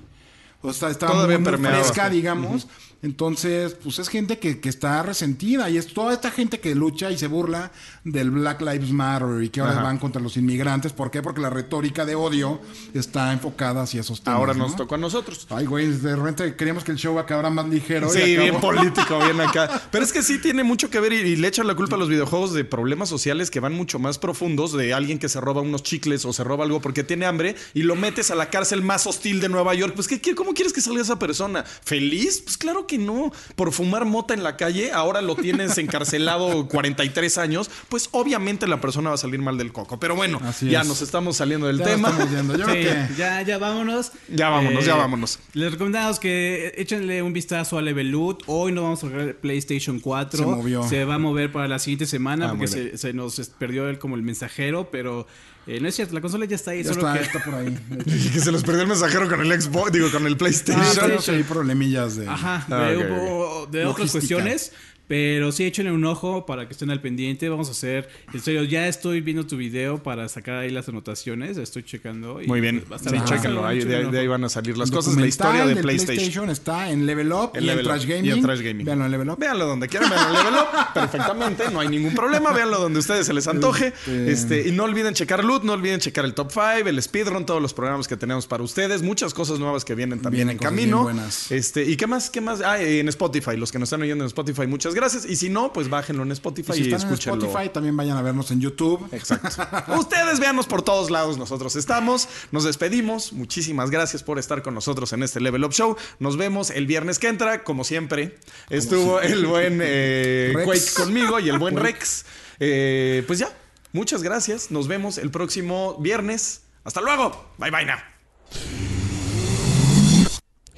[0.62, 2.66] O sea, estaba Todavía muy, muy fresca, digamos.
[3.06, 7.08] Entonces, pues es gente que, que está resentida y es toda esta gente que lucha
[7.12, 7.70] y se burla
[8.02, 9.82] del Black Lives Matter y que ahora Ajá.
[9.84, 10.92] van contra los inmigrantes.
[10.92, 11.22] ¿Por qué?
[11.22, 12.60] Porque la retórica de odio
[12.94, 14.40] está enfocada hacia esos temas.
[14.40, 14.64] Ahora ¿no?
[14.66, 15.46] nos tocó a nosotros.
[15.50, 18.10] Ay, güey, de repente queríamos que el show acabara más ligero.
[18.10, 19.82] Sí, y bien político, bien acá.
[19.92, 21.98] Pero es que sí tiene mucho que ver y, y le echan la culpa a
[22.00, 25.60] los videojuegos de problemas sociales que van mucho más profundos de alguien que se roba
[25.62, 28.82] unos chicles o se roba algo porque tiene hambre y lo metes a la cárcel
[28.82, 29.92] más hostil de Nueva York.
[29.94, 31.62] Pues, ¿qué, qué- cómo quieres que salga esa persona?
[31.64, 32.40] ¿Feliz?
[32.42, 33.32] Pues claro que no.
[33.54, 37.70] Por fumar mota en la calle, ahora lo tienes encarcelado 43 años.
[37.88, 39.98] Pues obviamente la persona va a salir mal del coco.
[40.00, 40.88] Pero bueno, Así ya es.
[40.88, 42.08] nos estamos saliendo del Ya tema.
[42.10, 42.56] estamos yendo.
[42.56, 43.14] Yo Sí, creo que...
[43.16, 44.08] ya, ya vámonos.
[44.08, 45.38] Eh, Ya vámonos, ya vámonos.
[45.52, 48.42] Les recomendamos que échenle un vistazo a Level Loot.
[48.46, 50.38] Hoy no vamos a jugar PlayStation 4.
[50.38, 50.82] Se movió.
[50.88, 53.98] Se va a mover para la siguiente semana Ah, porque se, se nos perdió el,
[53.98, 55.26] como el mensajero, pero
[55.66, 56.82] eh, no es cierto, la consola ya está ahí.
[56.82, 57.76] Ya solo está, que está por ahí.
[58.04, 60.84] que se los perdió el mensajero con el Xbox, digo, con el PlayStation.
[60.86, 62.28] Ah, tenemos ahí problemillas de...
[62.28, 64.72] Ajá, Ah, de, ok, hubo- de otras cuestiones.
[65.08, 67.48] Pero sí, échenle un ojo para que estén al pendiente.
[67.48, 71.56] Vamos a hacer, en serio, ya estoy viendo tu video para sacar ahí las anotaciones.
[71.58, 72.42] Estoy checando.
[72.42, 72.82] y Muy bien.
[72.90, 73.46] va a estar Sí.
[73.64, 75.16] Ahí, de, ahí van a salir las El cosas.
[75.16, 76.50] La historia de del PlayStation.
[76.50, 77.84] está en Level Up y Level en.
[77.84, 78.24] Trash Gaming.
[78.26, 78.84] Y en Trash Gaming.
[78.86, 79.38] Véanlo en Level Up.
[79.38, 83.26] Véanlo donde quieran, véanlo en Level Up perfectamente, no hay ningún problema, véanlo donde ustedes
[83.26, 83.88] se les antoje.
[84.06, 87.46] Este- Este, y no olviden checar Loot, no olviden checar el Top 5, el Speedrun,
[87.46, 90.62] todos los programas que tenemos para ustedes, muchas cosas nuevas que vienen también Vienen en
[90.62, 91.04] camino.
[91.04, 91.50] bien buenas.
[91.50, 94.26] Este, y qué más, qué más, ah, en Spotify, los que nos están oyendo en
[94.28, 95.24] Spotify, muchas gracias.
[95.26, 97.44] Y si no, pues bájenlo en Spotify Y si y, están en escúchenlo.
[97.44, 99.08] Spotify, también vayan a vernos en YouTube.
[99.12, 99.62] Exacto.
[99.98, 102.28] Ustedes véanos por todos lados, nosotros estamos.
[102.50, 103.32] Nos despedimos.
[103.32, 105.96] Muchísimas gracias por estar con nosotros en este Level Up Show.
[106.18, 108.38] Nos vemos el viernes que entra, como siempre.
[108.70, 110.54] Estuvo el buen eh.
[110.64, 112.24] Quake conmigo y el buen Rex.
[112.58, 113.50] Eh, pues ya,
[113.92, 114.70] muchas gracias.
[114.70, 116.62] Nos vemos el próximo viernes.
[116.84, 117.52] Hasta luego.
[117.58, 117.98] Bye bye now.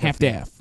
[0.01, 0.58] Half-Death.